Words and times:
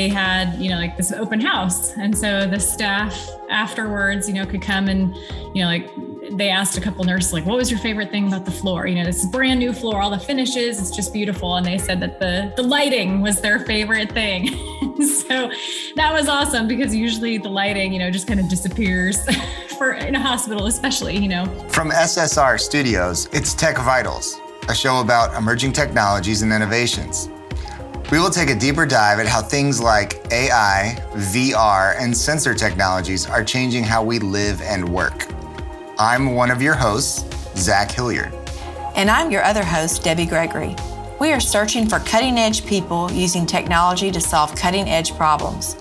they 0.00 0.08
had, 0.08 0.54
you 0.54 0.70
know, 0.70 0.76
like 0.76 0.96
this 0.96 1.12
open 1.12 1.40
house. 1.40 1.92
And 1.98 2.16
so 2.16 2.46
the 2.46 2.58
staff 2.58 3.28
afterwards, 3.50 4.26
you 4.26 4.34
know, 4.34 4.46
could 4.46 4.62
come 4.62 4.88
and, 4.88 5.14
you 5.54 5.62
know, 5.62 5.66
like 5.66 5.90
they 6.38 6.48
asked 6.48 6.78
a 6.78 6.80
couple 6.80 7.04
nurses 7.04 7.34
like 7.34 7.44
what 7.44 7.56
was 7.56 7.70
your 7.70 7.80
favorite 7.80 8.10
thing 8.10 8.28
about 8.28 8.46
the 8.46 8.50
floor? 8.50 8.86
You 8.86 8.94
know 8.94 9.04
this 9.04 9.22
is 9.22 9.26
brand 9.26 9.58
new 9.58 9.72
floor 9.72 10.00
all 10.00 10.10
the 10.10 10.18
finishes 10.18 10.80
it's 10.80 10.94
just 10.94 11.12
beautiful. 11.12 11.56
And 11.56 11.66
they 11.66 11.76
said 11.76 12.00
that 12.00 12.18
the 12.18 12.52
the 12.56 12.62
lighting 12.62 13.20
was 13.20 13.40
their 13.40 13.58
favorite 13.60 14.12
thing. 14.12 14.48
So 15.00 15.50
that 15.96 16.12
was 16.12 16.28
awesome 16.28 16.68
because 16.68 16.94
usually 16.94 17.38
the 17.38 17.48
lighting 17.48 17.92
you 17.94 17.98
know 17.98 18.10
just 18.10 18.26
kind 18.26 18.38
of 18.38 18.48
disappears 18.48 19.16
for 19.78 19.92
in 19.92 20.14
a 20.14 20.20
hospital 20.20 20.66
especially 20.66 21.16
you 21.16 21.28
know. 21.28 21.46
From 21.68 21.90
ssr 21.90 22.60
studios 22.60 23.28
it's 23.32 23.54
tech 23.54 23.78
vitals 23.78 24.38
a 24.68 24.74
show 24.74 25.00
about 25.00 25.34
emerging 25.38 25.72
technologies 25.72 26.42
and 26.42 26.52
innovations 26.52 27.30
we 28.10 28.18
will 28.18 28.30
take 28.30 28.50
a 28.50 28.54
deeper 28.56 28.84
dive 28.84 29.20
at 29.20 29.26
how 29.26 29.40
things 29.40 29.80
like 29.80 30.20
AI, 30.32 31.00
VR, 31.12 31.94
and 31.98 32.16
sensor 32.16 32.54
technologies 32.54 33.28
are 33.28 33.44
changing 33.44 33.84
how 33.84 34.02
we 34.02 34.18
live 34.18 34.60
and 34.62 34.88
work. 34.88 35.28
I'm 35.96 36.34
one 36.34 36.50
of 36.50 36.60
your 36.60 36.74
hosts, 36.74 37.24
Zach 37.56 37.90
Hilliard. 37.90 38.32
And 38.96 39.08
I'm 39.08 39.30
your 39.30 39.44
other 39.44 39.62
host, 39.62 40.02
Debbie 40.02 40.26
Gregory. 40.26 40.74
We 41.20 41.32
are 41.32 41.40
searching 41.40 41.88
for 41.88 42.00
cutting 42.00 42.36
edge 42.36 42.66
people 42.66 43.12
using 43.12 43.46
technology 43.46 44.10
to 44.10 44.20
solve 44.20 44.56
cutting 44.56 44.88
edge 44.88 45.14
problems. 45.16 45.76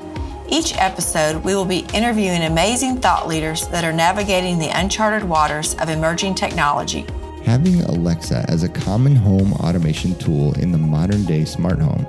Each 0.47 0.75
episode, 0.77 1.43
we 1.43 1.55
will 1.55 1.65
be 1.65 1.87
interviewing 1.93 2.43
amazing 2.43 2.97
thought 2.97 3.27
leaders 3.27 3.67
that 3.69 3.83
are 3.83 3.93
navigating 3.93 4.59
the 4.59 4.69
uncharted 4.77 5.27
waters 5.27 5.75
of 5.75 5.89
emerging 5.89 6.35
technology. 6.35 7.07
Having 7.45 7.81
Alexa 7.81 8.45
as 8.47 8.63
a 8.63 8.69
common 8.69 9.15
home 9.15 9.53
automation 9.53 10.13
tool 10.15 10.53
in 10.59 10.71
the 10.71 10.77
modern 10.77 11.23
day 11.23 11.45
smart 11.45 11.79
home, 11.79 12.05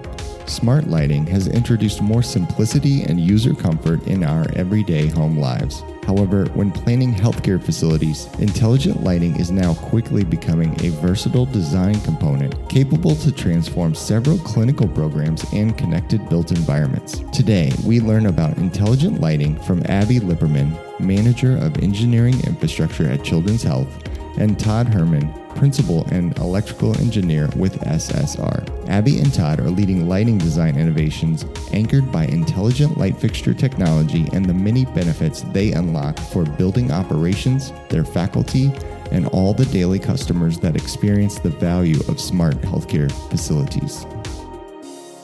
smart 0.50 0.88
lighting 0.88 1.26
has 1.28 1.46
introduced 1.46 2.02
more 2.02 2.22
simplicity 2.22 3.02
and 3.04 3.20
user 3.20 3.54
comfort 3.54 4.06
in 4.06 4.24
our 4.24 4.44
everyday 4.56 5.06
home 5.06 5.38
lives. 5.38 5.82
However, 6.04 6.46
when 6.54 6.72
planning 6.72 7.14
healthcare 7.14 7.62
facilities, 7.62 8.26
intelligent 8.40 9.04
lighting 9.04 9.36
is 9.36 9.52
now 9.52 9.74
quickly 9.74 10.24
becoming 10.24 10.72
a 10.84 10.90
versatile 11.00 11.46
design 11.46 12.00
component 12.00 12.68
capable 12.68 13.14
to 13.16 13.30
transform 13.30 13.94
several 13.94 14.38
clinical 14.38 14.88
programs 14.88 15.44
and 15.52 15.78
connected 15.78 16.28
built 16.28 16.50
environments. 16.50 17.20
Today, 17.32 17.72
we 17.86 18.00
learn 18.00 18.26
about 18.26 18.58
intelligent 18.58 19.20
lighting 19.20 19.56
from 19.62 19.82
Abby 19.86 20.18
Lipperman, 20.18 20.76
Manager 20.98 21.56
of 21.58 21.78
Engineering 21.78 22.40
Infrastructure 22.44 23.08
at 23.08 23.22
Children's 23.22 23.62
Health, 23.62 24.09
and 24.38 24.58
Todd 24.58 24.88
Herman, 24.88 25.32
Principal 25.54 26.06
and 26.10 26.36
Electrical 26.38 26.98
Engineer 27.00 27.48
with 27.56 27.80
SSR. 27.80 28.88
Abby 28.88 29.18
and 29.18 29.32
Todd 29.32 29.60
are 29.60 29.70
leading 29.70 30.08
lighting 30.08 30.38
design 30.38 30.78
innovations 30.78 31.44
anchored 31.72 32.10
by 32.10 32.24
intelligent 32.26 32.96
light 32.98 33.16
fixture 33.16 33.54
technology 33.54 34.28
and 34.32 34.46
the 34.46 34.54
many 34.54 34.84
benefits 34.84 35.42
they 35.52 35.72
unlock 35.72 36.18
for 36.18 36.44
building 36.44 36.90
operations, 36.90 37.72
their 37.88 38.04
faculty, 38.04 38.72
and 39.10 39.26
all 39.28 39.52
the 39.52 39.66
daily 39.66 39.98
customers 39.98 40.58
that 40.60 40.76
experience 40.76 41.38
the 41.38 41.50
value 41.50 41.98
of 42.08 42.20
smart 42.20 42.56
healthcare 42.62 43.10
facilities. 43.28 44.06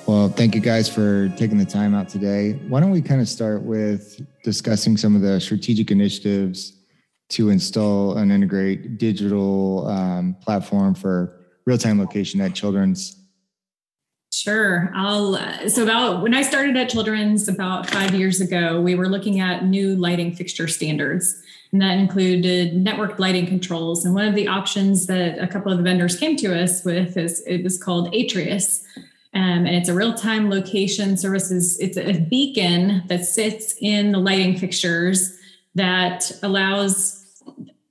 Well, 0.06 0.28
thank 0.28 0.54
you 0.54 0.60
guys 0.60 0.88
for 0.88 1.28
taking 1.30 1.58
the 1.58 1.64
time 1.64 1.92
out 1.94 2.08
today. 2.08 2.52
Why 2.68 2.78
don't 2.80 2.92
we 2.92 3.02
kind 3.02 3.20
of 3.20 3.28
start 3.28 3.62
with 3.62 4.20
discussing 4.44 4.96
some 4.96 5.16
of 5.16 5.22
the 5.22 5.40
strategic 5.40 5.90
initiatives 5.90 6.75
to 7.28 7.50
install 7.50 8.16
and 8.16 8.30
integrate 8.30 8.98
digital 8.98 9.86
um, 9.88 10.36
platform 10.40 10.94
for 10.94 11.40
real-time 11.66 11.98
location 11.98 12.40
at 12.40 12.54
children's 12.54 13.16
Sure. 14.32 14.92
I'll 14.94 15.36
uh, 15.36 15.68
so 15.68 15.82
about 15.82 16.22
when 16.22 16.34
I 16.34 16.42
started 16.42 16.76
at 16.76 16.90
Children's 16.90 17.48
about 17.48 17.88
5 17.88 18.14
years 18.14 18.40
ago, 18.40 18.80
we 18.80 18.94
were 18.94 19.08
looking 19.08 19.40
at 19.40 19.64
new 19.64 19.96
lighting 19.96 20.34
fixture 20.34 20.68
standards. 20.68 21.42
And 21.72 21.80
that 21.80 21.98
included 21.98 22.76
network 22.76 23.18
lighting 23.18 23.46
controls. 23.46 24.04
And 24.04 24.14
one 24.14 24.26
of 24.26 24.34
the 24.34 24.46
options 24.46 25.06
that 25.06 25.38
a 25.38 25.46
couple 25.46 25.72
of 25.72 25.78
the 25.78 25.84
vendors 25.84 26.18
came 26.18 26.36
to 26.36 26.54
us 26.54 26.84
with 26.84 27.16
is 27.16 27.42
it 27.46 27.64
was 27.64 27.82
called 27.82 28.12
Atrius. 28.12 28.82
Um, 29.34 29.66
and 29.66 29.74
it's 29.74 29.88
a 29.88 29.94
real-time 29.94 30.48
location 30.48 31.16
services. 31.16 31.78
It's 31.80 31.96
a 31.96 32.20
beacon 32.20 33.02
that 33.08 33.24
sits 33.24 33.74
in 33.80 34.12
the 34.12 34.18
lighting 34.18 34.58
fixtures 34.58 35.36
that 35.76 36.32
allows 36.42 37.22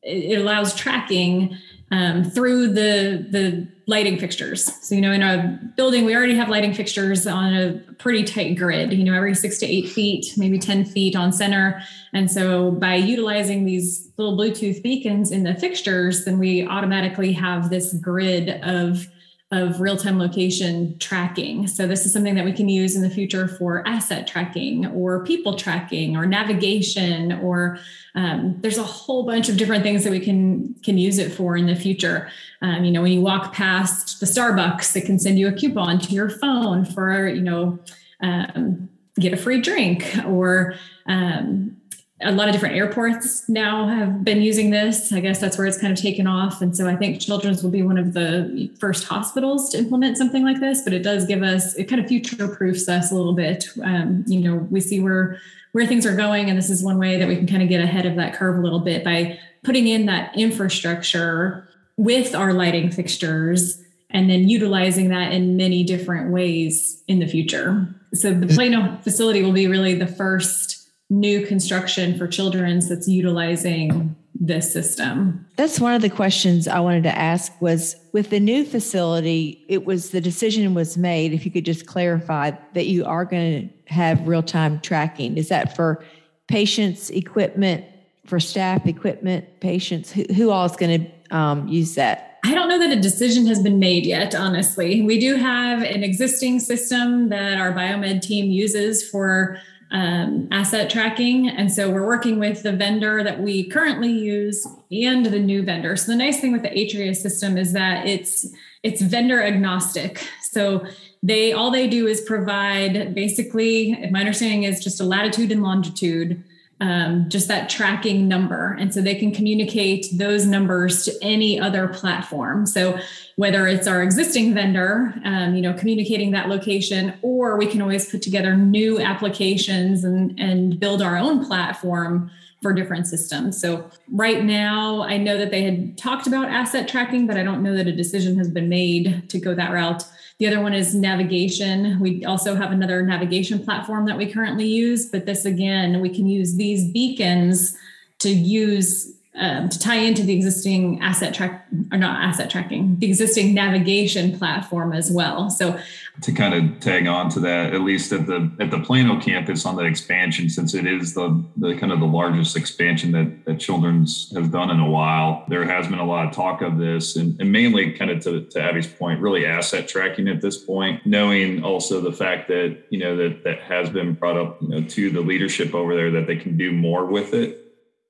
it 0.03 0.37
allows 0.39 0.75
tracking 0.75 1.57
um, 1.91 2.23
through 2.23 2.67
the 2.67 3.25
the 3.29 3.67
lighting 3.87 4.17
fixtures. 4.17 4.65
So 4.85 4.95
you 4.95 5.01
know, 5.01 5.11
in 5.11 5.21
a 5.21 5.59
building, 5.77 6.05
we 6.05 6.15
already 6.15 6.35
have 6.35 6.49
lighting 6.49 6.73
fixtures 6.73 7.27
on 7.27 7.53
a 7.53 7.73
pretty 7.99 8.23
tight 8.23 8.57
grid. 8.57 8.91
You 8.93 9.03
know, 9.03 9.13
every 9.13 9.35
six 9.35 9.59
to 9.59 9.65
eight 9.65 9.89
feet, 9.89 10.33
maybe 10.37 10.59
ten 10.59 10.83
feet 10.83 11.15
on 11.15 11.31
center. 11.31 11.81
And 12.13 12.29
so 12.29 12.71
by 12.71 12.95
utilizing 12.95 13.65
these 13.65 14.11
little 14.17 14.37
Bluetooth 14.37 14.81
beacons 14.81 15.31
in 15.31 15.43
the 15.43 15.55
fixtures, 15.55 16.25
then 16.25 16.39
we 16.39 16.67
automatically 16.67 17.33
have 17.33 17.69
this 17.69 17.93
grid 17.93 18.49
of 18.63 19.07
of 19.51 19.79
real 19.79 19.95
time 19.95 20.17
location 20.17 20.97
tracking. 20.97 21.67
So, 21.67 21.87
this 21.87 22.05
is 22.05 22.11
something 22.11 22.35
that 22.35 22.45
we 22.45 22.51
can 22.51 22.67
use 22.67 22.95
in 22.95 23.01
the 23.01 23.09
future 23.09 23.47
for 23.47 23.87
asset 23.87 24.27
tracking 24.27 24.87
or 24.87 25.23
people 25.23 25.55
tracking 25.55 26.17
or 26.17 26.25
navigation, 26.25 27.33
or 27.33 27.77
um, 28.15 28.57
there's 28.61 28.79
a 28.79 28.83
whole 28.83 29.23
bunch 29.23 29.47
of 29.47 29.57
different 29.57 29.83
things 29.83 30.03
that 30.03 30.11
we 30.11 30.19
can, 30.19 30.73
can 30.83 30.97
use 30.97 31.19
it 31.19 31.31
for 31.31 31.55
in 31.55 31.67
the 31.67 31.75
future. 31.75 32.29
Um, 32.61 32.83
you 32.83 32.91
know, 32.91 33.01
when 33.01 33.11
you 33.11 33.21
walk 33.21 33.53
past 33.53 34.19
the 34.19 34.25
Starbucks, 34.25 34.95
it 34.95 35.05
can 35.05 35.19
send 35.19 35.37
you 35.37 35.47
a 35.47 35.51
coupon 35.51 35.99
to 35.99 36.11
your 36.11 36.29
phone 36.29 36.83
for, 36.83 37.27
you 37.27 37.41
know, 37.41 37.79
um, 38.21 38.89
get 39.19 39.33
a 39.33 39.37
free 39.37 39.61
drink 39.61 40.17
or 40.25 40.75
um, 41.05 41.74
a 42.21 42.31
lot 42.31 42.47
of 42.47 42.53
different 42.53 42.75
airports 42.75 43.47
now 43.49 43.87
have 43.87 44.23
been 44.23 44.41
using 44.41 44.69
this. 44.69 45.11
I 45.11 45.19
guess 45.19 45.39
that's 45.39 45.57
where 45.57 45.67
it's 45.67 45.77
kind 45.77 45.91
of 45.91 45.99
taken 45.99 46.27
off. 46.27 46.61
And 46.61 46.75
so 46.75 46.87
I 46.87 46.95
think 46.95 47.19
Children's 47.19 47.61
will 47.61 47.71
be 47.71 47.81
one 47.81 47.97
of 47.97 48.13
the 48.13 48.71
first 48.79 49.03
hospitals 49.03 49.69
to 49.71 49.77
implement 49.77 50.17
something 50.17 50.43
like 50.43 50.61
this, 50.61 50.81
but 50.81 50.93
it 50.93 51.03
does 51.03 51.25
give 51.25 51.43
us, 51.43 51.75
it 51.75 51.85
kind 51.85 52.01
of 52.01 52.07
future 52.07 52.47
proofs 52.47 52.87
us 52.87 53.11
a 53.11 53.15
little 53.15 53.33
bit. 53.33 53.67
Um, 53.83 54.23
you 54.27 54.39
know, 54.39 54.55
we 54.55 54.79
see 54.79 55.01
where, 55.01 55.39
where 55.73 55.85
things 55.85 56.05
are 56.05 56.15
going. 56.15 56.49
And 56.49 56.57
this 56.57 56.69
is 56.69 56.81
one 56.81 56.97
way 56.97 57.19
that 57.19 57.27
we 57.27 57.35
can 57.35 57.47
kind 57.47 57.61
of 57.61 57.67
get 57.67 57.81
ahead 57.81 58.05
of 58.05 58.15
that 58.15 58.33
curve 58.33 58.57
a 58.57 58.61
little 58.61 58.79
bit 58.79 59.03
by 59.03 59.37
putting 59.63 59.87
in 59.87 60.05
that 60.05 60.37
infrastructure 60.37 61.67
with 61.97 62.33
our 62.33 62.53
lighting 62.53 62.91
fixtures 62.91 63.81
and 64.09 64.29
then 64.29 64.47
utilizing 64.47 65.09
that 65.09 65.33
in 65.33 65.57
many 65.57 65.83
different 65.83 66.31
ways 66.31 67.03
in 67.09 67.19
the 67.19 67.27
future. 67.27 67.93
So 68.13 68.33
the 68.33 68.47
Plano 68.47 68.97
facility 69.03 69.43
will 69.43 69.51
be 69.51 69.67
really 69.67 69.95
the 69.95 70.07
first 70.07 70.74
new 71.09 71.45
construction 71.45 72.17
for 72.17 72.27
children's 72.27 72.89
that's 72.89 73.07
utilizing 73.07 74.15
this 74.37 74.71
system. 74.73 75.45
That's 75.55 75.79
one 75.79 75.93
of 75.93 76.01
the 76.01 76.09
questions 76.09 76.67
I 76.67 76.79
wanted 76.79 77.03
to 77.03 77.17
ask 77.17 77.53
was 77.61 77.95
with 78.11 78.31
the 78.31 78.39
new 78.39 78.65
facility, 78.65 79.63
it 79.69 79.85
was 79.85 80.09
the 80.09 80.19
decision 80.19 80.73
was 80.73 80.97
made, 80.97 81.31
if 81.33 81.45
you 81.45 81.51
could 81.51 81.65
just 81.65 81.85
clarify 81.85 82.51
that 82.73 82.87
you 82.87 83.05
are 83.05 83.23
going 83.23 83.69
to 83.69 83.93
have 83.93 84.27
real-time 84.27 84.81
tracking. 84.81 85.37
Is 85.37 85.49
that 85.49 85.75
for 85.75 86.03
patients, 86.47 87.09
equipment, 87.11 87.85
for 88.25 88.39
staff, 88.39 88.85
equipment, 88.87 89.61
patients? 89.61 90.11
Who, 90.11 90.23
who 90.33 90.49
all 90.49 90.65
is 90.65 90.75
going 90.75 91.05
to 91.05 91.35
um, 91.35 91.67
use 91.67 91.95
that? 91.95 92.39
I 92.43 92.53
don't 92.53 92.69
know 92.69 92.77
that 92.77 92.95
a 92.95 93.01
decision 93.01 93.47
has 93.47 93.61
been 93.61 93.79
made 93.79 94.05
yet, 94.05 94.35
honestly. 94.35 95.01
We 95.01 95.19
do 95.19 95.35
have 95.35 95.81
an 95.81 96.03
existing 96.03 96.59
system 96.59 97.29
that 97.29 97.57
our 97.57 97.71
biomed 97.71 98.21
team 98.21 98.51
uses 98.51 99.07
for 99.09 99.59
um, 99.95 100.49
asset 100.51 100.89
tracking. 100.89 101.47
And 101.47 101.71
so 101.71 101.89
we're 101.89 102.05
working 102.05 102.37
with 102.37 102.63
the 102.63 102.73
vendor 102.73 103.23
that 103.23 103.39
we 103.39 103.69
currently 103.69 104.11
use 104.11 104.67
and 104.91 105.25
the 105.25 105.39
new 105.39 105.63
vendor. 105.63 105.95
So 105.95 106.11
the 106.11 106.17
nice 106.17 106.41
thing 106.41 106.51
with 106.51 106.63
the 106.63 106.69
Atrius 106.69 107.17
system 107.17 107.57
is 107.57 107.71
that 107.73 108.05
it's 108.05 108.45
it's 108.83 109.01
vendor 109.01 109.41
agnostic. 109.41 110.27
So 110.51 110.85
they 111.23 111.53
all 111.53 111.71
they 111.71 111.87
do 111.87 112.07
is 112.07 112.19
provide 112.21 113.15
basically, 113.15 113.97
my 114.11 114.19
understanding 114.19 114.63
is 114.63 114.83
just 114.83 114.99
a 114.99 115.05
latitude 115.05 115.51
and 115.51 115.63
longitude 115.63 116.43
um, 116.81 117.29
just 117.29 117.47
that 117.47 117.69
tracking 117.69 118.27
number. 118.27 118.75
And 118.79 118.93
so 118.93 119.01
they 119.01 119.15
can 119.15 119.31
communicate 119.31 120.07
those 120.13 120.45
numbers 120.45 121.05
to 121.05 121.13
any 121.21 121.59
other 121.59 121.87
platform. 121.87 122.65
So 122.65 122.99
whether 123.37 123.65
it's 123.67 123.87
our 123.87 124.03
existing 124.03 124.53
vendor, 124.53 125.13
um, 125.23 125.55
you 125.55 125.61
know, 125.61 125.73
communicating 125.73 126.31
that 126.31 126.49
location, 126.49 127.13
or 127.21 127.57
we 127.57 127.67
can 127.67 127.81
always 127.81 128.09
put 128.09 128.21
together 128.21 128.55
new 128.55 128.99
applications 128.99 130.03
and, 130.03 130.37
and 130.39 130.79
build 130.79 131.01
our 131.01 131.17
own 131.17 131.45
platform 131.45 132.29
for 132.61 132.73
different 132.73 133.07
systems. 133.07 133.59
So 133.61 133.89
right 134.11 134.43
now, 134.43 135.03
I 135.03 135.17
know 135.17 135.37
that 135.37 135.51
they 135.51 135.63
had 135.63 135.97
talked 135.97 136.27
about 136.27 136.49
asset 136.49 136.87
tracking, 136.87 137.27
but 137.27 137.37
I 137.37 137.43
don't 137.43 137.61
know 137.61 137.75
that 137.75 137.87
a 137.87 137.91
decision 137.95 138.37
has 138.37 138.49
been 138.49 138.69
made 138.69 139.29
to 139.29 139.39
go 139.39 139.53
that 139.53 139.71
route. 139.71 140.03
The 140.39 140.47
other 140.47 140.61
one 140.61 140.73
is 140.73 140.93
navigation. 140.93 141.99
We 141.99 142.25
also 142.25 142.55
have 142.55 142.71
another 142.71 143.01
navigation 143.01 143.63
platform 143.63 144.05
that 144.07 144.17
we 144.17 144.31
currently 144.31 144.67
use, 144.67 145.05
but 145.09 145.25
this 145.25 145.45
again, 145.45 146.01
we 146.01 146.09
can 146.09 146.27
use 146.27 146.55
these 146.55 146.91
beacons 146.91 147.77
to 148.19 148.29
use 148.29 149.14
um, 149.37 149.69
to 149.69 149.77
tie 149.77 149.97
into 149.97 150.23
the 150.23 150.33
existing 150.33 151.01
asset 151.01 151.33
track 151.33 151.67
or 151.91 151.97
not 151.97 152.23
asset 152.23 152.49
tracking, 152.49 152.97
the 152.99 153.07
existing 153.07 153.53
navigation 153.53 154.37
platform 154.37 154.93
as 154.93 155.11
well. 155.11 155.49
So 155.49 155.77
to 156.21 156.31
kind 156.31 156.53
of 156.53 156.79
tag 156.79 157.07
on 157.07 157.29
to 157.31 157.41
that, 157.41 157.73
at 157.73 157.81
least 157.81 158.13
at 158.13 158.27
the 158.27 158.49
at 158.59 158.71
the 158.71 158.79
Plano 158.79 159.19
campus 159.19 159.65
on 159.65 159.75
that 159.75 159.85
expansion, 159.85 160.49
since 160.49 160.73
it 160.73 160.87
is 160.87 161.13
the 161.13 161.43
the 161.57 161.75
kind 161.75 161.91
of 161.91 161.99
the 161.99 162.05
largest 162.05 162.55
expansion 162.55 163.11
that 163.11 163.45
that 163.45 163.59
Children's 163.59 164.31
has 164.33 164.47
done 164.47 164.69
in 164.69 164.79
a 164.79 164.89
while, 164.89 165.43
there 165.49 165.65
has 165.65 165.87
been 165.87 165.99
a 165.99 166.05
lot 166.05 166.27
of 166.27 166.33
talk 166.33 166.61
of 166.61 166.77
this, 166.77 167.17
and, 167.17 167.39
and 167.41 167.51
mainly 167.51 167.91
kind 167.91 168.11
of 168.11 168.23
to, 168.23 168.45
to 168.45 168.61
Abby's 168.61 168.87
point, 168.87 169.19
really 169.19 169.45
asset 169.45 169.87
tracking 169.87 170.29
at 170.29 170.41
this 170.41 170.57
point, 170.57 171.05
knowing 171.05 171.63
also 171.63 171.99
the 171.99 172.13
fact 172.13 172.47
that 172.47 172.77
you 172.89 172.99
know 172.99 173.17
that 173.17 173.43
that 173.43 173.59
has 173.59 173.89
been 173.89 174.13
brought 174.13 174.37
up 174.37 174.61
you 174.61 174.69
know 174.69 174.81
to 174.81 175.09
the 175.09 175.21
leadership 175.21 175.75
over 175.75 175.93
there 175.93 176.11
that 176.11 176.25
they 176.25 176.37
can 176.37 176.55
do 176.55 176.71
more 176.71 177.05
with 177.05 177.33
it 177.33 177.64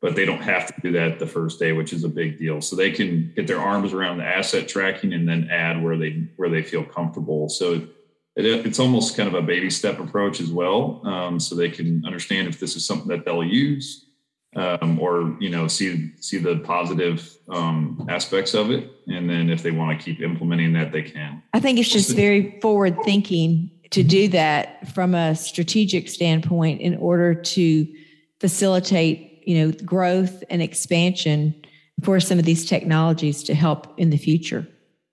but 0.06 0.16
they 0.16 0.24
don't 0.24 0.44
have 0.44 0.68
to 0.68 0.82
do 0.82 0.92
that 0.92 1.18
the 1.18 1.26
first 1.26 1.58
day, 1.58 1.72
which 1.72 1.92
is 1.92 2.04
a 2.04 2.08
big 2.08 2.38
deal. 2.38 2.62
So 2.62 2.76
they 2.76 2.92
can 2.92 3.34
get 3.36 3.48
their 3.48 3.60
arms 3.60 3.92
around 3.92 4.20
the 4.20 4.24
asset 4.24 4.68
tracking 4.68 5.14
and 5.14 5.28
then 5.28 5.50
add 5.50 5.82
where 5.82 5.98
they 5.98 6.28
where 6.36 6.48
they 6.48 6.62
feel 6.62 6.84
comfortable. 6.84 7.50
So 7.50 7.88
it, 8.36 8.46
it's 8.46 8.78
almost 8.78 9.18
kind 9.18 9.28
of 9.28 9.34
a 9.34 9.42
baby 9.42 9.72
step 9.72 10.00
approach 10.00 10.40
as 10.40 10.52
well, 10.52 11.02
um, 11.06 11.40
so 11.40 11.56
they 11.56 11.72
can 11.72 12.04
understand 12.06 12.48
if 12.48 12.60
this 12.60 12.76
is 12.76 12.86
something 12.86 13.08
that 13.08 13.26
they'll 13.26 13.44
use 13.44 14.06
um, 14.56 15.00
or 15.00 15.36
you 15.40 15.50
know 15.50 15.68
see 15.68 16.12
see 16.22 16.38
the 16.38 16.58
positive 16.58 17.36
um, 17.50 18.06
aspects 18.08 18.54
of 18.54 18.70
it, 18.70 18.88
and 19.08 19.28
then 19.28 19.50
if 19.50 19.64
they 19.64 19.72
want 19.72 20.00
to 20.00 20.06
keep 20.06 20.22
implementing 20.22 20.72
that, 20.74 20.92
they 20.92 21.02
can. 21.02 21.42
I 21.56 21.60
think 21.60 21.80
it's 21.80 21.90
just 21.90 22.16
very 22.16 22.60
forward 22.62 22.96
thinking 23.04 23.72
to 23.90 24.04
do 24.04 24.28
that 24.28 24.88
from 24.94 25.16
a 25.16 25.34
strategic 25.34 26.10
standpoint 26.10 26.82
in 26.82 26.96
order 26.98 27.34
to 27.34 27.88
facilitate 28.40 29.35
you 29.46 29.66
know 29.66 29.72
growth 29.86 30.44
and 30.50 30.62
expansion 30.62 31.56
for 32.04 32.20
some 32.20 32.40
of 32.40 32.46
these 32.46 32.66
technologies 32.66 33.44
to 33.44 33.56
help 33.56 33.94
in 33.98 34.10
the 34.10 34.18
future. 34.18 34.68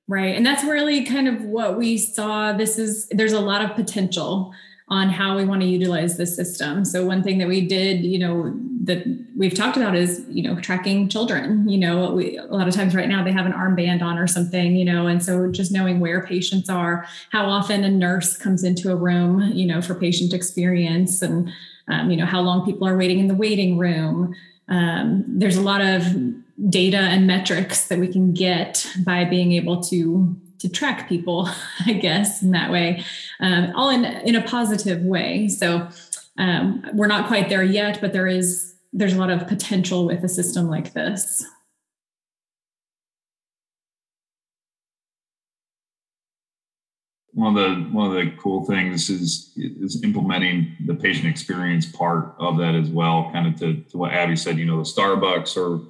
Right. 0.09 0.35
And 0.35 0.45
that's 0.45 0.65
really 0.65 1.05
kind 1.05 1.29
of 1.29 1.43
what 1.45 1.79
we 1.79 1.97
saw. 1.97 2.53
This 2.53 2.79
is 2.79 3.09
there's 3.09 3.33
a 3.33 3.41
lot 3.41 3.65
of 3.65 3.77
potential 3.77 4.53
on 4.89 5.09
how 5.09 5.37
we 5.37 5.45
want 5.45 5.63
to 5.63 5.67
utilize 5.67 6.19
the 6.19 6.27
system. 6.27 6.85
So 6.85 7.07
one 7.07 7.23
thing 7.23 7.39
that 7.39 7.49
we 7.49 7.67
did 7.67 8.05
you 8.05 8.19
know 8.19 8.55
that 8.85 9.05
we've 9.37 9.55
talked 9.55 9.77
about 9.77 9.95
is 9.95 10.25
you 10.29 10.43
know 10.43 10.61
tracking 10.61 11.09
children. 11.09 11.69
You 11.69 11.79
know 11.79 12.13
we, 12.13 12.37
a 12.37 12.45
lot 12.47 12.69
of 12.69 12.75
times 12.75 12.95
right 12.95 13.09
now 13.09 13.25
they 13.25 13.33
have 13.33 13.47
an 13.47 13.53
armband 13.53 14.03
on 14.03 14.19
or 14.19 14.27
something 14.27 14.77
you 14.77 14.85
know 14.85 15.07
and 15.07 15.23
so 15.23 15.51
just 15.51 15.73
knowing 15.73 16.01
where 16.01 16.27
patients 16.27 16.69
are 16.69 17.07
how 17.31 17.47
often 17.47 17.85
a 17.85 17.89
nurse 17.89 18.37
comes 18.37 18.65
into 18.65 18.91
a 18.91 18.97
room 18.97 19.53
you 19.55 19.67
know 19.67 19.81
for 19.81 19.95
patient 19.95 20.35
experience 20.35 21.23
and 21.23 21.51
um, 21.93 22.11
you 22.11 22.17
know 22.17 22.27
how 22.27 22.41
long 22.41 22.65
people 22.65 22.87
are 22.87 22.97
waiting 22.97 23.19
in 23.19 23.29
the 23.29 23.35
waiting 23.35 23.79
room. 23.79 24.35
Um, 24.69 25.25
there's 25.27 25.57
a 25.57 25.63
lot 25.63 25.81
of 25.81 26.05
data 26.71 26.97
and 26.97 27.27
metrics 27.27 27.89
that 27.89 27.99
we 27.99 28.09
can 28.09 28.33
get 28.33 28.87
by 29.05 29.25
being 29.25 29.53
able 29.53 29.83
to 29.83 30.37
to 30.59 30.69
track 30.69 31.09
people 31.09 31.49
i 31.87 31.93
guess 31.93 32.41
in 32.41 32.53
that 32.53 32.71
way 32.71 33.03
um, 33.41 33.73
all 33.75 33.91
in 33.91 34.05
in 34.05 34.35
a 34.35 34.43
positive 34.43 35.03
way. 35.03 35.49
So 35.49 35.89
um, 36.39 36.87
we're 36.95 37.09
not 37.09 37.27
quite 37.27 37.49
there 37.49 37.63
yet 37.63 38.01
but 38.01 38.13
there 38.13 38.27
is 38.27 38.75
there's 38.93 39.15
a 39.15 39.19
lot 39.19 39.31
of 39.31 39.47
potential 39.47 40.07
with 40.07 40.23
a 40.25 40.29
system 40.29 40.69
like 40.69 40.93
this 40.93 41.45
one 47.35 47.57
of 47.57 47.63
the 47.63 47.83
one 47.91 48.09
of 48.09 48.15
the 48.15 48.31
cool 48.39 48.65
things 48.65 49.09
is 49.09 49.53
is 49.57 50.03
implementing 50.05 50.77
the 50.87 50.95
patient 50.95 51.27
experience 51.27 51.87
part 51.87 52.35
of 52.39 52.59
that 52.59 52.75
as 52.75 52.89
well 52.89 53.31
kind 53.33 53.47
of 53.47 53.59
to, 53.59 53.83
to 53.91 53.97
what 53.97 54.13
abby 54.13 54.37
said 54.37 54.59
you 54.59 54.67
know 54.67 54.77
the 54.77 54.83
starbucks 54.83 55.57
or 55.57 55.81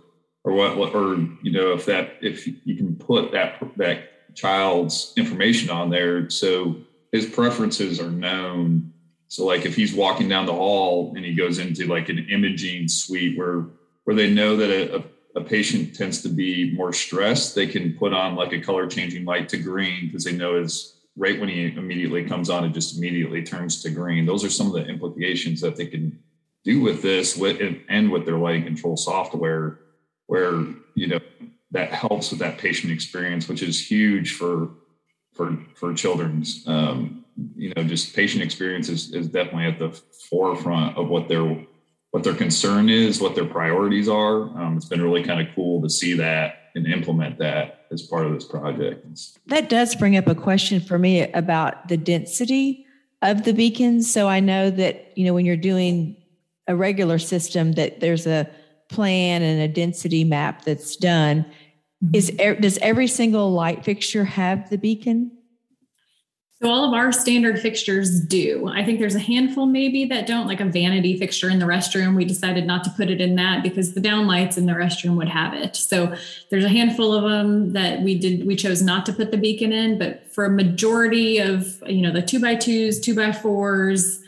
or 0.45 0.53
what 0.53 0.95
or 0.95 1.17
you 1.43 1.51
know 1.51 1.73
if 1.73 1.85
that 1.87 2.15
if 2.21 2.47
you 2.47 2.77
can 2.77 2.95
put 2.95 3.33
that 3.33 3.61
that 3.77 4.35
child's 4.35 5.13
information 5.17 5.69
on 5.69 5.91
there 5.91 6.31
so 6.31 6.77
his 7.13 7.27
preferences 7.27 8.01
are 8.01 8.11
known. 8.11 8.93
So 9.29 9.45
like 9.45 9.65
if 9.65 9.77
he's 9.77 9.95
walking 9.95 10.29
down 10.29 10.47
the 10.47 10.55
hall 10.55 11.13
and 11.15 11.25
he 11.25 11.35
goes 11.35 11.59
into 11.59 11.87
like 11.87 12.09
an 12.09 12.27
imaging 12.31 12.89
suite 12.89 13.39
where 13.39 13.67
where 14.05 14.17
they 14.17 14.33
know 14.33 14.57
that 14.57 14.71
a, 14.71 15.05
a 15.37 15.45
patient 15.45 15.95
tends 15.95 16.23
to 16.23 16.29
be 16.29 16.75
more 16.75 16.93
stressed, 16.93 17.55
they 17.55 17.67
can 17.67 17.97
put 17.97 18.13
on 18.13 18.35
like 18.35 18.53
a 18.53 18.61
color 18.61 18.89
changing 18.89 19.25
light 19.25 19.49
to 19.51 19.57
green 19.59 20.07
because 20.07 20.25
they 20.25 20.33
know 20.33 20.61
his 20.61 20.97
right 21.17 21.39
when 21.39 21.49
he 21.49 21.67
immediately 21.67 22.25
comes 22.25 22.51
on, 22.51 22.65
it 22.65 22.73
just 22.73 22.97
immediately 22.97 23.43
turns 23.43 23.83
to 23.83 23.91
green. 23.91 24.27
Those 24.27 24.45
are 24.45 24.51
some 24.51 24.67
of 24.67 24.73
the 24.73 24.87
implications 24.87 25.61
that 25.61 25.77
they 25.77 25.87
can 25.87 26.19
do 26.65 26.81
with 26.81 27.03
this 27.03 27.37
with, 27.37 27.61
and 27.89 28.11
with 28.11 28.25
their 28.25 28.39
lighting 28.39 28.65
control 28.65 28.97
software, 28.97 29.81
where 30.27 30.65
you 30.95 31.09
know 31.09 31.21
that 31.73 31.91
helps 31.91 32.31
with 32.31 32.39
that 32.41 32.59
patient 32.59 32.93
experience, 32.93 33.49
which 33.49 33.63
is 33.63 33.91
huge 33.91 34.35
for 34.35 34.71
for 35.35 35.59
for 35.75 35.93
children's. 35.95 36.67
Um, 36.67 37.25
you 37.57 37.73
know, 37.75 37.83
just 37.85 38.15
patient 38.15 38.43
experience 38.43 38.89
is, 38.89 39.13
is 39.15 39.29
definitely 39.29 39.67
at 39.67 39.79
the 39.79 39.91
forefront 40.31 40.97
of 40.97 41.09
what 41.09 41.29
their 41.29 41.67
what 42.11 42.25
their 42.25 42.35
concern 42.35 42.91
is, 42.91 43.21
what 43.21 43.35
their 43.35 43.47
priorities 43.47 44.09
are. 44.09 44.43
Um, 44.59 44.77
it's 44.77 44.89
been 44.89 45.03
really 45.03 45.25
kind 45.25 45.47
of 45.47 45.55
cool 45.55 45.83
to 45.83 45.89
see 45.89 46.13
that 46.15 46.62
and 46.75 46.87
implement 46.87 47.39
that 47.39 47.87
as 47.91 48.03
part 48.03 48.27
of 48.27 48.33
this 48.33 48.45
project. 48.45 49.07
That 49.47 49.69
does 49.69 49.95
bring 49.95 50.17
up 50.17 50.27
a 50.27 50.35
question 50.35 50.81
for 50.81 50.99
me 50.99 51.31
about 51.33 51.89
the 51.89 51.97
density 51.97 52.87
of 53.21 53.45
the 53.45 53.53
beacons. 53.53 54.13
So 54.13 54.29
I 54.29 54.41
know 54.41 54.71
that, 54.71 55.17
you 55.17 55.25
know, 55.25 55.35
when 55.35 55.45
you're 55.45 55.57
doing 55.57 56.17
a 56.69 56.77
regular 56.77 57.19
system 57.19 57.73
that 57.73 58.01
there's 58.01 58.27
a 58.27 58.49
plan 58.89 59.43
and 59.43 59.61
a 59.61 59.69
density 59.69 60.25
map 60.25 60.65
that's 60.65 60.97
done. 60.97 61.45
Mm-hmm. 62.05 62.15
Is 62.15 62.31
does 62.61 62.79
every 62.79 63.07
single 63.07 63.53
light 63.53 63.85
fixture 63.85 64.25
have 64.25 64.71
the 64.71 64.79
beacon? 64.79 65.33
So 66.63 66.71
all 66.71 66.85
of 66.85 66.95
our 66.95 67.11
standard 67.11 67.59
fixtures 67.59 68.21
do. 68.21 68.69
I 68.69 68.85
think 68.85 69.01
there's 69.01 69.17
a 69.17 69.21
handful 69.21 69.67
maybe 69.67 70.05
that 70.05 70.29
don't, 70.29 70.47
like 70.47 70.61
a 70.61 70.65
vanity 70.65 71.19
fixture 71.19 71.51
in 71.51 71.59
the 71.59 71.67
restroom. 71.67 72.15
We 72.15 72.25
decided 72.25 72.69
not 72.69 72.85
to 72.85 72.91
put 72.91 73.11
it 73.11 73.21
in 73.21 73.35
that 73.35 73.65
because 73.65 73.95
the 73.95 74.01
downlights 74.01 74.57
in 74.57 74.67
the 74.67 74.73
restroom 74.73 75.17
would 75.17 75.29
have 75.29 75.55
it. 75.55 75.75
So 75.75 76.15
there's 76.51 76.63
a 76.63 76.69
handful 76.69 77.13
of 77.15 77.25
them 77.25 77.73
that 77.73 78.03
we 78.03 78.17
did 78.17 78.47
we 78.47 78.55
chose 78.55 78.81
not 78.81 79.05
to 79.07 79.13
put 79.13 79.33
the 79.33 79.39
beacon 79.39 79.73
in, 79.73 79.99
but 79.99 80.33
for 80.33 80.45
a 80.45 80.51
majority 80.51 81.39
of 81.39 81.83
you 81.89 82.01
know 82.01 82.13
the 82.13 82.23
two 82.23 82.39
by 82.39 82.55
twos, 82.55 83.01
two 83.01 83.17
by 83.17 83.33
fours, 83.33 84.23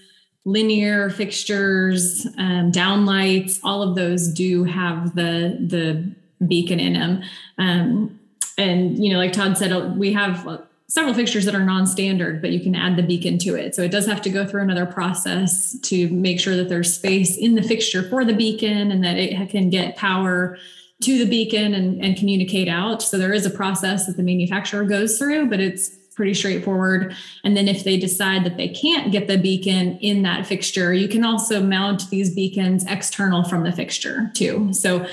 linear 0.45 1.11
fixtures, 1.11 2.27
um, 2.37 2.73
downlights, 2.73 3.61
all 3.63 3.81
of 3.81 3.95
those 3.95 4.27
do 4.27 4.65
have 4.65 5.15
the 5.15 5.57
the 5.61 6.13
beacon 6.45 6.81
in 6.81 6.95
them. 6.95 7.23
Um, 7.59 8.19
and 8.59 8.99
you 8.99 9.13
know, 9.13 9.19
like 9.19 9.33
Todd 9.33 9.57
said, 9.57 9.97
we 9.97 10.13
have 10.15 10.67
several 10.89 11.15
fixtures 11.15 11.45
that 11.47 11.55
are 11.55 11.65
non-standard, 11.65 12.41
but 12.41 12.51
you 12.51 12.61
can 12.61 12.75
add 12.75 12.97
the 12.97 13.03
beacon 13.03 13.39
to 13.39 13.55
it. 13.55 13.75
So 13.75 13.83
it 13.83 13.91
does 13.91 14.07
have 14.07 14.21
to 14.23 14.31
go 14.31 14.47
through 14.47 14.63
another 14.63 14.87
process 14.87 15.79
to 15.81 16.09
make 16.11 16.39
sure 16.39 16.57
that 16.57 16.69
there's 16.69 16.95
space 16.95 17.37
in 17.37 17.55
the 17.55 17.63
fixture 17.63 18.03
for 18.09 18.25
the 18.25 18.35
beacon 18.35 18.91
and 18.91 19.03
that 19.03 19.17
it 19.17 19.51
can 19.51 19.71
get 19.71 19.97
power 19.97 20.59
to 21.03 21.19
the 21.19 21.29
beacon 21.29 21.75
and, 21.75 22.03
and 22.05 22.17
communicate 22.17 22.69
out. 22.69 23.03
So 23.03 23.19
there 23.19 23.33
is 23.33 23.47
a 23.47 23.51
process 23.51 24.07
that 24.07 24.17
the 24.17 24.23
manufacturer 24.23 24.85
goes 24.85 25.19
through, 25.19 25.49
but 25.49 25.59
it's 25.59 25.91
pretty 26.15 26.35
straightforward. 26.35 27.15
And 27.43 27.57
then 27.57 27.67
if 27.67 27.83
they 27.83 27.97
decide 27.97 28.45
that 28.45 28.57
they 28.57 28.69
can't 28.69 29.11
get 29.11 29.27
the 29.27 29.37
beacon 29.37 29.99
in 29.99 30.23
that 30.23 30.47
fixture, 30.47 30.95
you 30.95 31.09
can 31.09 31.25
also 31.25 31.63
mount 31.63 32.09
these 32.11 32.33
beacons 32.33 32.85
external 32.87 33.43
from 33.43 33.65
the 33.65 33.73
fixture 33.73 34.31
too. 34.35 34.73
So 34.73 35.07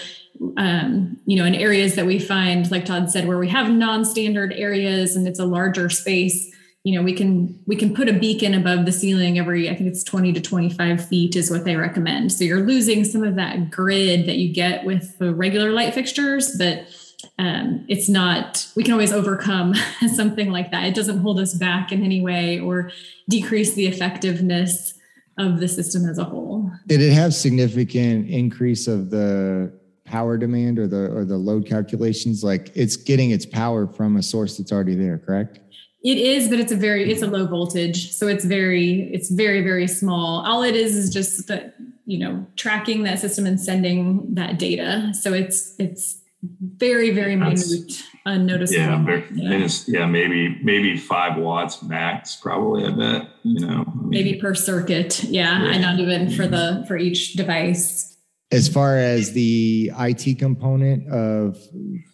um, 0.58 1.20
you 1.26 1.38
know, 1.38 1.46
in 1.46 1.56
areas 1.56 1.96
that 1.96 2.06
we 2.06 2.20
find, 2.20 2.70
like 2.72 2.86
Todd 2.86 3.12
said, 3.12 3.28
where 3.28 3.38
we 3.38 3.50
have 3.50 3.70
non-standard 3.70 4.54
areas 4.54 5.16
and 5.16 5.28
it's 5.28 5.40
a 5.40 5.46
larger 5.46 5.90
space, 5.90 6.52
you 6.84 6.96
know, 6.96 7.04
we 7.04 7.14
can 7.14 7.60
we 7.68 7.76
can 7.76 7.94
put 7.94 8.10
a 8.10 8.14
beacon 8.14 8.56
above 8.56 8.86
the 8.86 8.92
ceiling 8.92 9.38
every, 9.38 9.70
I 9.70 9.76
think 9.76 9.88
it's 9.88 10.04
20 10.04 10.34
to 10.34 10.42
25 10.42 11.08
feet 11.08 11.36
is 11.36 11.52
what 11.52 11.64
they 11.64 11.76
recommend. 11.76 12.32
So 12.32 12.44
you're 12.44 12.66
losing 12.66 13.04
some 13.04 13.24
of 13.24 13.36
that 13.36 13.70
grid 13.70 14.26
that 14.26 14.38
you 14.38 14.52
get 14.52 14.84
with 14.84 15.18
the 15.20 15.34
regular 15.34 15.72
light 15.72 15.94
fixtures, 15.94 16.56
but 16.58 16.88
um, 17.38 17.86
it's 17.88 18.10
not 18.10 18.68
we 18.76 18.84
can 18.84 18.94
always 18.94 19.14
overcome 19.14 19.76
something 20.16 20.52
like 20.52 20.72
that 20.72 20.86
it 20.86 20.96
doesn't 20.96 21.20
hold 21.20 21.40
us 21.40 21.54
back 21.54 21.92
in 21.92 22.04
any 22.04 22.20
way 22.20 22.60
or 22.60 22.92
decrease 23.30 23.76
the 23.76 23.86
effectiveness 23.86 24.96
of 25.38 25.60
the 25.60 25.68
system 25.68 26.10
as 26.10 26.18
a 26.18 26.24
whole 26.24 26.72
did 26.88 27.00
it 27.00 27.14
have 27.14 27.34
significant 27.34 28.28
increase 28.28 28.88
of 28.88 29.12
the 29.12 29.72
power 30.12 30.38
demand 30.38 30.78
or 30.78 30.88
the 30.88 31.10
or 31.16 31.24
the 31.24 31.38
load 31.38 31.66
calculations 31.66 32.44
like 32.44 32.70
it's 32.76 32.98
getting 32.98 33.32
its 33.32 33.46
power 33.46 33.88
from 33.88 34.18
a 34.18 34.22
source 34.22 34.58
that's 34.58 34.72
already 34.72 34.94
there 34.94 35.18
correct 35.18 35.60
it 36.04 36.18
is 36.18 36.50
but 36.50 36.60
it's 36.60 36.72
a 36.72 36.76
very 36.76 37.10
it's 37.10 37.22
a 37.22 37.28
low 37.28 37.48
voltage 37.48 38.12
so 38.12 38.28
it's 38.28 38.44
very 38.44 39.10
it's 39.14 39.32
very 39.32 39.62
very 39.62 39.88
small 39.88 40.46
all 40.46 40.64
it 40.64 40.76
is 40.76 40.98
is 40.98 41.10
just 41.10 41.48
that 41.48 41.76
you 42.06 42.20
know 42.20 42.46
tracking 42.58 43.04
that 43.04 43.20
system 43.20 43.46
and 43.46 43.60
sending 43.60 44.36
that 44.36 44.60
data 44.60 45.14
so 45.14 45.32
it's 45.32 45.76
it's 45.80 46.22
very 46.76 47.12
very 47.12 47.38
minute 47.38 48.04
unnoticeable 48.26 48.84
yeah, 48.84 49.06
very, 49.06 49.26
yeah. 49.34 49.68
yeah 49.88 50.06
maybe 50.06 50.60
maybe 50.62 50.98
five 50.98 51.38
watts 51.38 51.82
max 51.84 52.36
probably 52.36 52.84
i 52.86 52.90
bet 52.90 53.30
you 53.44 53.66
know 53.66 53.86
I 53.88 53.96
mean, 53.96 54.10
maybe 54.10 54.40
per 54.42 54.56
circuit 54.56 55.24
yeah, 55.24 55.64
yeah. 55.64 55.72
and 55.72 55.82
not 55.82 56.00
even 56.00 56.30
for 56.32 56.48
the 56.48 56.84
for 56.88 56.98
each 56.98 57.34
device 57.34 58.11
as 58.52 58.68
far 58.68 58.98
as 58.98 59.32
the 59.32 59.92
IT 59.98 60.38
component 60.40 61.08
of 61.10 61.58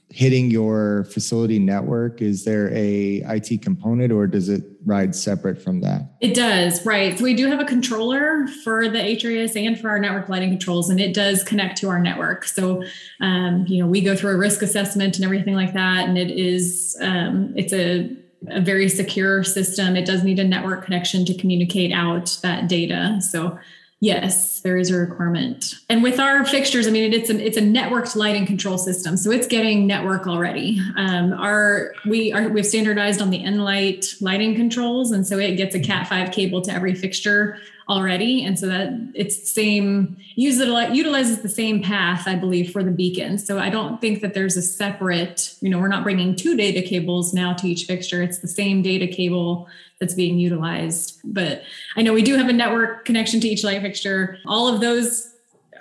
hitting 0.09 0.49
your 0.49 1.03
facility 1.05 1.59
network, 1.59 2.21
is 2.21 2.45
there 2.45 2.71
a 2.73 3.21
IT 3.25 3.61
component 3.61 4.11
or 4.11 4.25
does 4.25 4.47
it 4.47 4.63
ride 4.85 5.15
separate 5.15 5.61
from 5.61 5.81
that? 5.81 6.13
It 6.21 6.33
does, 6.33 6.85
right. 6.85 7.17
So 7.17 7.23
we 7.23 7.33
do 7.33 7.47
have 7.47 7.59
a 7.59 7.65
controller 7.65 8.47
for 8.63 8.87
the 8.87 8.99
Atrius 8.99 9.55
and 9.55 9.79
for 9.79 9.89
our 9.89 9.99
network 9.99 10.29
lighting 10.29 10.49
controls, 10.49 10.89
and 10.89 10.99
it 10.99 11.13
does 11.13 11.43
connect 11.43 11.77
to 11.79 11.89
our 11.89 11.99
network. 11.99 12.45
So, 12.45 12.83
um, 13.19 13.65
you 13.67 13.83
know, 13.83 13.89
we 13.89 14.01
go 14.01 14.15
through 14.15 14.31
a 14.31 14.37
risk 14.37 14.61
assessment 14.61 15.17
and 15.17 15.25
everything 15.25 15.55
like 15.55 15.73
that, 15.73 16.07
and 16.07 16.17
it 16.17 16.31
is 16.31 16.97
um, 17.01 17.53
it's 17.55 17.73
a 17.73 18.15
a 18.49 18.61
very 18.61 18.87
secure 18.87 19.43
system. 19.43 19.95
It 19.95 20.05
does 20.05 20.23
need 20.23 20.39
a 20.39 20.43
network 20.43 20.85
connection 20.85 21.25
to 21.25 21.33
communicate 21.33 21.91
out 21.91 22.37
that 22.43 22.67
data. 22.67 23.19
So 23.19 23.57
Yes, 23.99 24.61
there 24.61 24.77
is 24.77 24.91
a 24.91 24.95
requirement. 24.95 25.73
And 25.89 26.03
with 26.03 26.19
our 26.19 26.45
fixtures, 26.45 26.87
I 26.87 26.91
mean, 26.91 27.13
it's 27.13 27.31
a 27.31 27.43
it's 27.43 27.57
a 27.57 27.61
networked 27.61 28.15
lighting 28.15 28.45
control 28.45 28.77
system, 28.77 29.17
so 29.17 29.31
it's 29.31 29.47
getting 29.47 29.87
network 29.87 30.27
already. 30.27 30.79
Um, 30.95 31.33
our 31.33 31.93
we 32.07 32.31
are 32.31 32.47
we've 32.47 32.65
standardized 32.65 33.23
on 33.23 33.31
the 33.31 33.43
nLight 33.43 34.21
lighting 34.21 34.53
controls, 34.53 35.11
and 35.11 35.25
so 35.25 35.39
it 35.39 35.55
gets 35.55 35.73
a 35.73 35.79
Cat 35.79 36.07
five 36.07 36.31
cable 36.31 36.61
to 36.61 36.71
every 36.71 36.93
fixture 36.93 37.57
already, 37.89 38.45
and 38.45 38.59
so 38.59 38.67
that 38.67 38.93
it's 39.15 39.49
same 39.51 40.15
use 40.35 40.59
it 40.59 40.67
a 40.67 40.73
lot 40.73 40.93
utilizes 40.93 41.41
the 41.41 41.49
same 41.49 41.81
path, 41.81 42.27
I 42.27 42.35
believe, 42.35 42.71
for 42.71 42.83
the 42.83 42.91
beacon. 42.91 43.39
So 43.39 43.57
I 43.57 43.71
don't 43.71 43.99
think 43.99 44.21
that 44.21 44.35
there's 44.35 44.57
a 44.57 44.61
separate. 44.61 45.55
You 45.61 45.71
know, 45.71 45.79
we're 45.79 45.87
not 45.87 46.03
bringing 46.03 46.35
two 46.35 46.55
data 46.55 46.87
cables 46.87 47.33
now 47.33 47.53
to 47.53 47.67
each 47.67 47.85
fixture. 47.85 48.21
It's 48.21 48.37
the 48.39 48.47
same 48.47 48.83
data 48.83 49.07
cable 49.07 49.67
that's 49.99 50.13
being 50.13 50.37
utilized. 50.37 51.19
But 51.23 51.63
I 51.95 52.01
know 52.01 52.13
we 52.13 52.21
do 52.21 52.35
have 52.35 52.49
a 52.49 52.53
network 52.53 53.05
connection 53.05 53.39
to 53.41 53.47
each 53.47 53.63
light 53.63 53.81
fixture. 53.81 54.37
All 54.45 54.67
of 54.67 54.81
those 54.81 55.33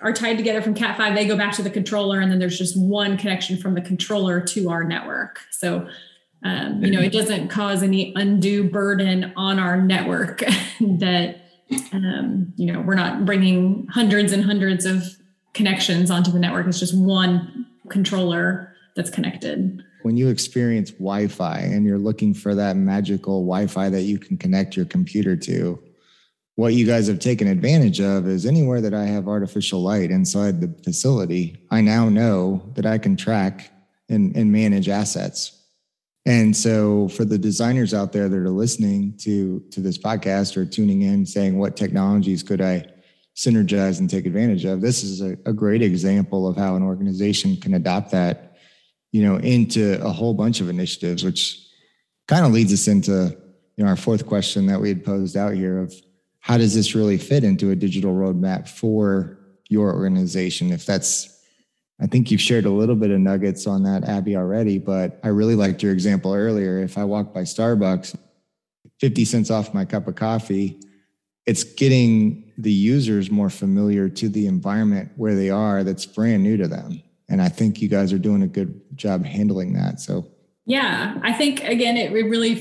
are 0.02 0.12
tied 0.12 0.36
together 0.36 0.62
from 0.62 0.74
Cat 0.74 0.96
5. 0.96 1.14
They 1.14 1.26
go 1.26 1.36
back 1.36 1.54
to 1.54 1.62
the 1.62 1.70
controller, 1.70 2.20
and 2.20 2.30
then 2.30 2.38
there's 2.38 2.58
just 2.58 2.78
one 2.78 3.16
connection 3.16 3.56
from 3.56 3.74
the 3.74 3.80
controller 3.80 4.40
to 4.40 4.70
our 4.70 4.84
network. 4.84 5.40
So, 5.50 5.88
um, 6.44 6.84
you 6.84 6.90
know, 6.90 7.00
it 7.00 7.12
doesn't 7.12 7.48
cause 7.48 7.82
any 7.82 8.12
undue 8.14 8.68
burden 8.68 9.32
on 9.36 9.58
our 9.58 9.80
network 9.80 10.38
that, 10.80 11.40
um, 11.92 12.52
you 12.56 12.72
know, 12.72 12.80
we're 12.80 12.94
not 12.94 13.24
bringing 13.24 13.86
hundreds 13.88 14.32
and 14.32 14.44
hundreds 14.44 14.84
of 14.84 15.02
connections 15.54 16.10
onto 16.10 16.30
the 16.30 16.38
network. 16.38 16.66
It's 16.66 16.78
just 16.78 16.96
one 16.96 17.66
controller 17.88 18.74
that's 18.94 19.10
connected 19.10 19.82
when 20.02 20.16
you 20.16 20.28
experience 20.28 20.90
Wi-Fi 20.92 21.58
and 21.58 21.84
you're 21.84 21.98
looking 21.98 22.34
for 22.34 22.54
that 22.54 22.76
magical 22.76 23.44
Wi-Fi 23.44 23.88
that 23.90 24.02
you 24.02 24.18
can 24.18 24.36
connect 24.36 24.76
your 24.76 24.86
computer 24.86 25.36
to, 25.36 25.82
what 26.56 26.72
you 26.72 26.86
guys 26.86 27.06
have 27.06 27.18
taken 27.18 27.48
advantage 27.48 28.00
of 28.00 28.26
is 28.26 28.46
anywhere 28.46 28.80
that 28.80 28.94
I 28.94 29.04
have 29.04 29.28
artificial 29.28 29.82
light 29.82 30.10
inside 30.10 30.60
the 30.60 30.74
facility, 30.82 31.58
I 31.70 31.82
now 31.82 32.08
know 32.08 32.62
that 32.74 32.86
I 32.86 32.96
can 32.98 33.14
track 33.16 33.70
and, 34.08 34.34
and 34.34 34.50
manage 34.50 34.88
assets. 34.88 35.52
And 36.24 36.56
so 36.56 37.08
for 37.08 37.24
the 37.24 37.38
designers 37.38 37.92
out 37.92 38.12
there 38.12 38.28
that 38.28 38.36
are 38.36 38.50
listening 38.50 39.16
to, 39.18 39.60
to 39.70 39.80
this 39.80 39.98
podcast 39.98 40.56
or 40.56 40.64
tuning 40.64 41.02
in 41.02 41.26
saying 41.26 41.58
what 41.58 41.76
technologies 41.76 42.42
could 42.42 42.60
I 42.60 42.86
synergize 43.36 44.00
and 44.00 44.08
take 44.08 44.24
advantage 44.24 44.64
of, 44.64 44.80
this 44.80 45.04
is 45.04 45.20
a, 45.20 45.36
a 45.44 45.52
great 45.52 45.82
example 45.82 46.48
of 46.48 46.56
how 46.56 46.74
an 46.74 46.82
organization 46.82 47.56
can 47.56 47.74
adopt 47.74 48.10
that 48.12 48.55
you 49.16 49.22
know, 49.22 49.36
into 49.36 49.98
a 50.04 50.12
whole 50.12 50.34
bunch 50.34 50.60
of 50.60 50.68
initiatives, 50.68 51.24
which 51.24 51.66
kind 52.28 52.44
of 52.44 52.52
leads 52.52 52.70
us 52.70 52.86
into 52.86 53.34
you 53.76 53.82
know 53.82 53.88
our 53.88 53.96
fourth 53.96 54.26
question 54.26 54.66
that 54.66 54.78
we 54.78 54.90
had 54.90 55.02
posed 55.02 55.38
out 55.38 55.54
here 55.54 55.78
of 55.78 55.94
how 56.40 56.58
does 56.58 56.74
this 56.74 56.94
really 56.94 57.16
fit 57.16 57.42
into 57.42 57.70
a 57.70 57.74
digital 57.74 58.12
roadmap 58.12 58.68
for 58.68 59.38
your 59.70 59.94
organization? 59.94 60.70
If 60.70 60.84
that's 60.84 61.32
I 61.98 62.06
think 62.06 62.30
you've 62.30 62.42
shared 62.42 62.66
a 62.66 62.70
little 62.70 62.94
bit 62.94 63.10
of 63.10 63.18
nuggets 63.18 63.66
on 63.66 63.84
that, 63.84 64.04
Abby, 64.04 64.36
already, 64.36 64.78
but 64.78 65.18
I 65.24 65.28
really 65.28 65.54
liked 65.54 65.82
your 65.82 65.92
example 65.92 66.34
earlier. 66.34 66.80
If 66.80 66.98
I 66.98 67.04
walk 67.04 67.32
by 67.32 67.40
Starbucks, 67.40 68.18
50 69.00 69.24
cents 69.24 69.50
off 69.50 69.72
my 69.72 69.86
cup 69.86 70.08
of 70.08 70.16
coffee, 70.16 70.78
it's 71.46 71.64
getting 71.64 72.52
the 72.58 72.72
users 72.72 73.30
more 73.30 73.48
familiar 73.48 74.10
to 74.10 74.28
the 74.28 74.46
environment 74.46 75.12
where 75.16 75.34
they 75.34 75.48
are 75.48 75.84
that's 75.84 76.04
brand 76.04 76.42
new 76.42 76.58
to 76.58 76.68
them 76.68 77.02
and 77.28 77.42
I 77.42 77.48
think 77.48 77.80
you 77.80 77.88
guys 77.88 78.12
are 78.12 78.18
doing 78.18 78.42
a 78.42 78.46
good 78.46 78.80
job 78.96 79.24
handling 79.24 79.72
that. 79.74 80.00
So 80.00 80.26
yeah, 80.64 81.18
I 81.22 81.32
think 81.32 81.62
again, 81.62 81.96
it 81.96 82.12
really 82.12 82.56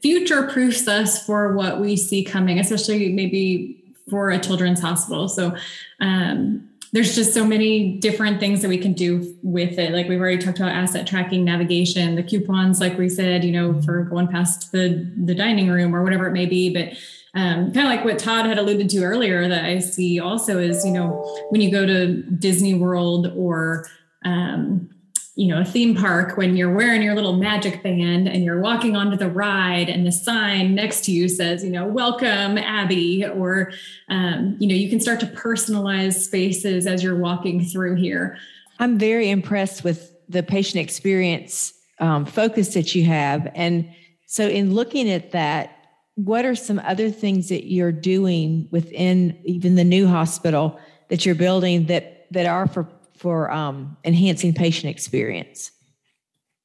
future 0.00 0.44
proofs 0.44 0.86
us 0.86 1.24
for 1.24 1.54
what 1.54 1.80
we 1.80 1.96
see 1.96 2.22
coming, 2.22 2.58
especially 2.60 3.12
maybe 3.12 3.94
for 4.08 4.30
a 4.30 4.38
children's 4.38 4.80
hospital. 4.80 5.28
So 5.28 5.56
um, 6.00 6.68
there's 6.92 7.14
just 7.14 7.34
so 7.34 7.44
many 7.44 7.98
different 7.98 8.40
things 8.40 8.62
that 8.62 8.68
we 8.68 8.78
can 8.78 8.92
do 8.92 9.36
with 9.42 9.78
it. 9.78 9.92
Like 9.92 10.08
we've 10.08 10.20
already 10.20 10.38
talked 10.38 10.58
about 10.58 10.72
asset 10.72 11.06
tracking, 11.06 11.44
navigation, 11.44 12.14
the 12.14 12.22
coupons, 12.22 12.80
like 12.80 12.96
we 12.96 13.08
said, 13.08 13.44
you 13.44 13.52
know, 13.52 13.80
for 13.82 14.04
going 14.04 14.28
past 14.28 14.72
the 14.72 15.12
the 15.24 15.34
dining 15.34 15.68
room 15.68 15.94
or 15.94 16.02
whatever 16.02 16.26
it 16.26 16.32
may 16.32 16.46
be. 16.46 16.72
But 16.72 16.96
um, 17.38 17.72
kind 17.72 17.86
of 17.86 17.92
like 17.92 18.04
what 18.04 18.18
Todd 18.18 18.46
had 18.46 18.58
alluded 18.58 18.88
to 18.90 19.02
earlier, 19.02 19.46
that 19.46 19.64
I 19.64 19.78
see 19.80 20.18
also 20.18 20.58
is, 20.58 20.84
you 20.86 20.92
know, 20.92 21.22
when 21.50 21.60
you 21.60 21.70
go 21.70 21.84
to 21.84 22.22
Disney 22.22 22.72
World 22.72 23.30
or, 23.36 23.86
um, 24.24 24.88
you 25.36 25.48
know, 25.48 25.60
a 25.60 25.64
theme 25.64 25.94
park, 25.94 26.38
when 26.38 26.56
you're 26.56 26.72
wearing 26.72 27.02
your 27.02 27.14
little 27.14 27.34
magic 27.36 27.82
band 27.82 28.26
and 28.26 28.42
you're 28.42 28.58
walking 28.58 28.96
onto 28.96 29.18
the 29.18 29.28
ride 29.28 29.90
and 29.90 30.06
the 30.06 30.10
sign 30.10 30.74
next 30.74 31.04
to 31.04 31.12
you 31.12 31.28
says, 31.28 31.62
you 31.62 31.68
know, 31.68 31.86
welcome 31.86 32.56
Abby, 32.56 33.24
or, 33.26 33.70
um, 34.08 34.56
you 34.58 34.66
know, 34.66 34.74
you 34.74 34.88
can 34.88 34.98
start 34.98 35.20
to 35.20 35.26
personalize 35.26 36.14
spaces 36.14 36.86
as 36.86 37.02
you're 37.02 37.18
walking 37.18 37.62
through 37.62 37.96
here. 37.96 38.38
I'm 38.78 38.98
very 38.98 39.28
impressed 39.28 39.84
with 39.84 40.10
the 40.26 40.42
patient 40.42 40.82
experience 40.82 41.74
um, 42.00 42.24
focus 42.24 42.72
that 42.72 42.94
you 42.94 43.04
have. 43.04 43.52
And 43.54 43.90
so, 44.26 44.48
in 44.48 44.72
looking 44.74 45.10
at 45.10 45.32
that, 45.32 45.70
what 46.14 46.46
are 46.46 46.54
some 46.54 46.78
other 46.78 47.10
things 47.10 47.50
that 47.50 47.70
you're 47.70 47.92
doing 47.92 48.68
within 48.70 49.38
even 49.44 49.74
the 49.74 49.84
new 49.84 50.08
hospital 50.08 50.80
that 51.10 51.26
you're 51.26 51.34
building 51.34 51.86
that 51.86 52.26
that 52.32 52.46
are 52.46 52.66
for 52.66 52.88
for 53.16 53.50
um, 53.50 53.96
enhancing 54.04 54.54
patient 54.54 54.90
experience 54.90 55.70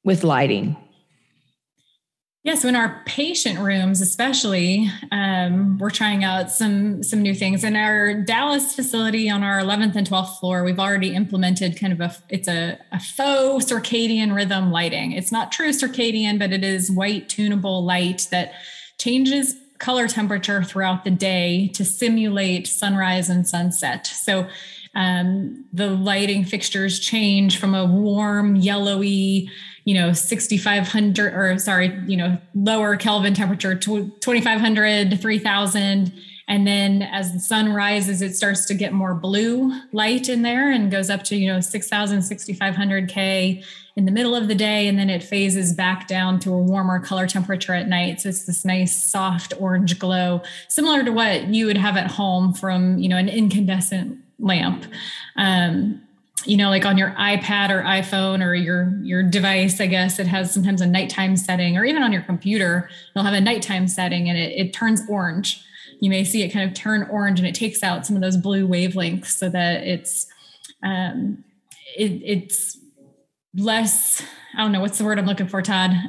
with 0.04 0.24
lighting? 0.24 0.76
Yeah, 2.44 2.56
so 2.56 2.68
in 2.68 2.74
our 2.74 3.02
patient 3.06 3.60
rooms, 3.60 4.00
especially, 4.00 4.90
um, 5.12 5.78
we're 5.78 5.90
trying 5.90 6.24
out 6.24 6.50
some 6.50 7.04
some 7.04 7.22
new 7.22 7.36
things. 7.36 7.62
In 7.62 7.76
our 7.76 8.14
Dallas 8.14 8.74
facility, 8.74 9.30
on 9.30 9.44
our 9.44 9.60
11th 9.60 9.94
and 9.94 10.08
12th 10.08 10.40
floor, 10.40 10.64
we've 10.64 10.80
already 10.80 11.14
implemented 11.14 11.78
kind 11.78 11.92
of 11.92 12.00
a 12.00 12.16
it's 12.30 12.48
a, 12.48 12.80
a 12.90 12.98
faux 12.98 13.64
circadian 13.66 14.34
rhythm 14.34 14.72
lighting. 14.72 15.12
It's 15.12 15.30
not 15.30 15.52
true 15.52 15.70
circadian, 15.70 16.40
but 16.40 16.52
it 16.52 16.64
is 16.64 16.90
white 16.90 17.28
tunable 17.28 17.84
light 17.84 18.26
that 18.32 18.54
changes 18.98 19.54
color 19.78 20.08
temperature 20.08 20.64
throughout 20.64 21.04
the 21.04 21.10
day 21.12 21.68
to 21.74 21.84
simulate 21.84 22.66
sunrise 22.66 23.28
and 23.30 23.46
sunset. 23.46 24.04
So 24.06 24.48
um, 24.94 25.64
the 25.72 25.88
lighting 25.88 26.44
fixtures 26.44 27.00
change 27.00 27.58
from 27.58 27.74
a 27.74 27.84
warm, 27.84 28.56
yellowy, 28.56 29.50
you 29.84 29.94
know, 29.94 30.12
6,500 30.12 31.34
or 31.34 31.58
sorry, 31.58 31.98
you 32.06 32.16
know, 32.16 32.38
lower 32.54 32.96
Kelvin 32.96 33.34
temperature, 33.34 33.74
2,500 33.74 35.10
to 35.10 35.16
3,000. 35.16 36.12
And 36.48 36.66
then 36.66 37.02
as 37.02 37.32
the 37.32 37.40
sun 37.40 37.72
rises, 37.72 38.20
it 38.20 38.36
starts 38.36 38.66
to 38.66 38.74
get 38.74 38.92
more 38.92 39.14
blue 39.14 39.72
light 39.92 40.28
in 40.28 40.42
there 40.42 40.70
and 40.70 40.90
goes 40.90 41.08
up 41.08 41.22
to, 41.24 41.36
you 41.36 41.50
know, 41.50 41.60
6,000, 41.60 42.22
6,500 42.22 43.08
K 43.08 43.62
in 43.94 44.06
the 44.06 44.10
middle 44.10 44.34
of 44.34 44.48
the 44.48 44.54
day 44.54 44.88
and 44.88 44.98
then 44.98 45.10
it 45.10 45.22
phases 45.22 45.74
back 45.74 46.08
down 46.08 46.38
to 46.40 46.52
a 46.52 46.58
warmer 46.58 46.98
color 46.98 47.26
temperature 47.26 47.74
at 47.74 47.88
night 47.88 48.20
so 48.20 48.28
it's 48.30 48.46
this 48.46 48.64
nice 48.64 49.04
soft 49.04 49.52
orange 49.60 49.98
glow 49.98 50.40
similar 50.68 51.04
to 51.04 51.12
what 51.12 51.48
you 51.48 51.66
would 51.66 51.76
have 51.76 51.96
at 51.96 52.10
home 52.10 52.54
from 52.54 52.96
you 52.98 53.08
know 53.08 53.18
an 53.18 53.28
incandescent 53.28 54.18
lamp. 54.38 54.86
Um, 55.36 56.02
you 56.46 56.56
know 56.56 56.70
like 56.70 56.84
on 56.84 56.98
your 56.98 57.10
ipad 57.12 57.70
or 57.70 57.82
iphone 57.82 58.44
or 58.44 58.54
your 58.54 58.98
your 59.02 59.22
device 59.22 59.80
i 59.80 59.86
guess 59.86 60.18
it 60.18 60.26
has 60.26 60.52
sometimes 60.52 60.80
a 60.80 60.86
nighttime 60.86 61.36
setting 61.36 61.76
or 61.76 61.84
even 61.84 62.02
on 62.02 62.12
your 62.12 62.22
computer 62.22 62.88
they'll 63.14 63.24
have 63.24 63.34
a 63.34 63.40
nighttime 63.40 63.86
setting 63.86 64.28
and 64.28 64.38
it, 64.38 64.52
it 64.52 64.72
turns 64.72 65.02
orange. 65.08 65.64
You 66.00 66.10
may 66.10 66.24
see 66.24 66.42
it 66.42 66.48
kind 66.48 66.68
of 66.68 66.74
turn 66.74 67.08
orange 67.10 67.38
and 67.38 67.46
it 67.46 67.54
takes 67.54 67.84
out 67.84 68.04
some 68.04 68.16
of 68.16 68.22
those 68.22 68.36
blue 68.36 68.66
wavelengths 68.66 69.26
so 69.26 69.48
that 69.50 69.84
it's 69.84 70.26
um, 70.82 71.44
it, 71.96 72.20
it's 72.24 72.76
less 73.54 74.22
i 74.56 74.62
don't 74.62 74.72
know 74.72 74.80
what's 74.80 74.98
the 74.98 75.04
word 75.04 75.18
i'm 75.18 75.26
looking 75.26 75.48
for 75.48 75.62
todd? 75.62 75.92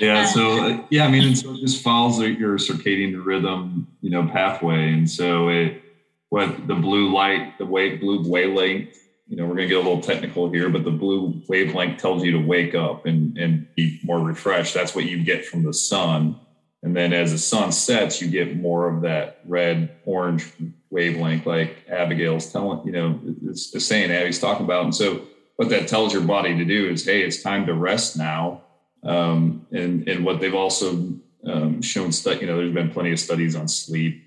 Yeah 0.00 0.26
so 0.26 0.64
uh, 0.64 0.84
yeah 0.90 1.04
i 1.04 1.08
mean 1.08 1.34
so 1.36 1.52
it 1.52 1.60
just 1.60 1.82
follows 1.82 2.18
your 2.18 2.56
circadian 2.56 3.24
rhythm 3.24 3.86
you 4.00 4.10
know 4.10 4.26
pathway. 4.26 4.92
And 4.92 5.08
so 5.08 5.48
it 5.48 5.82
what 6.30 6.66
the 6.66 6.74
blue 6.74 7.12
light 7.12 7.56
the 7.58 7.66
wave 7.66 8.00
blue 8.00 8.28
wavelength 8.28 8.96
you 9.28 9.36
know 9.36 9.44
we're 9.44 9.56
going 9.56 9.68
to 9.68 9.74
get 9.74 9.84
a 9.84 9.88
little 9.88 10.00
technical 10.00 10.50
here 10.50 10.68
but 10.68 10.84
the 10.84 10.90
blue 10.90 11.40
wavelength 11.48 12.00
tells 12.00 12.24
you 12.24 12.32
to 12.32 12.38
wake 12.38 12.74
up 12.74 13.06
and 13.06 13.36
and 13.38 13.66
be 13.74 14.00
more 14.02 14.20
refreshed 14.20 14.74
that's 14.74 14.94
what 14.94 15.04
you 15.04 15.22
get 15.24 15.44
from 15.44 15.62
the 15.62 15.74
sun 15.74 16.38
and 16.82 16.96
then 16.96 17.12
as 17.12 17.32
the 17.32 17.38
sun 17.38 17.72
sets 17.72 18.22
you 18.22 18.28
get 18.28 18.56
more 18.56 18.88
of 18.88 19.02
that 19.02 19.40
red 19.44 19.96
orange 20.04 20.52
wavelength, 20.90 21.46
like 21.46 21.84
Abigail's 21.88 22.52
telling, 22.52 22.86
you 22.86 22.92
know, 22.92 23.20
it's 23.44 23.70
the 23.70 23.80
saying 23.80 24.10
Abby's 24.10 24.38
talking 24.38 24.64
about. 24.64 24.84
And 24.84 24.94
so 24.94 25.22
what 25.56 25.68
that 25.70 25.88
tells 25.88 26.12
your 26.12 26.22
body 26.22 26.56
to 26.56 26.64
do 26.64 26.88
is, 26.88 27.04
hey, 27.04 27.22
it's 27.22 27.42
time 27.42 27.66
to 27.66 27.74
rest 27.74 28.16
now. 28.16 28.62
Um, 29.02 29.66
and 29.70 30.08
and 30.08 30.24
what 30.24 30.40
they've 30.40 30.54
also 30.54 31.14
um, 31.46 31.82
shown, 31.82 32.12
stu- 32.12 32.38
you 32.38 32.46
know, 32.46 32.56
there's 32.56 32.74
been 32.74 32.90
plenty 32.90 33.12
of 33.12 33.20
studies 33.20 33.54
on 33.54 33.68
sleep. 33.68 34.24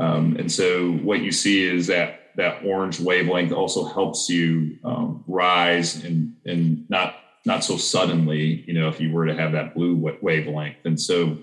Um, 0.00 0.36
and 0.38 0.50
so 0.50 0.92
what 0.92 1.20
you 1.20 1.30
see 1.30 1.62
is 1.62 1.86
that 1.88 2.32
that 2.36 2.64
orange 2.64 2.98
wavelength 3.00 3.52
also 3.52 3.84
helps 3.84 4.30
you 4.30 4.78
um, 4.82 5.22
rise 5.26 6.02
and 6.04 6.34
and 6.46 6.88
not 6.88 7.16
not 7.44 7.64
so 7.64 7.76
suddenly, 7.76 8.64
you 8.66 8.74
know, 8.74 8.88
if 8.88 9.00
you 9.00 9.12
were 9.12 9.26
to 9.26 9.34
have 9.34 9.52
that 9.52 9.74
blue 9.74 9.96
wavelength. 10.20 10.84
And 10.84 11.00
so 11.00 11.38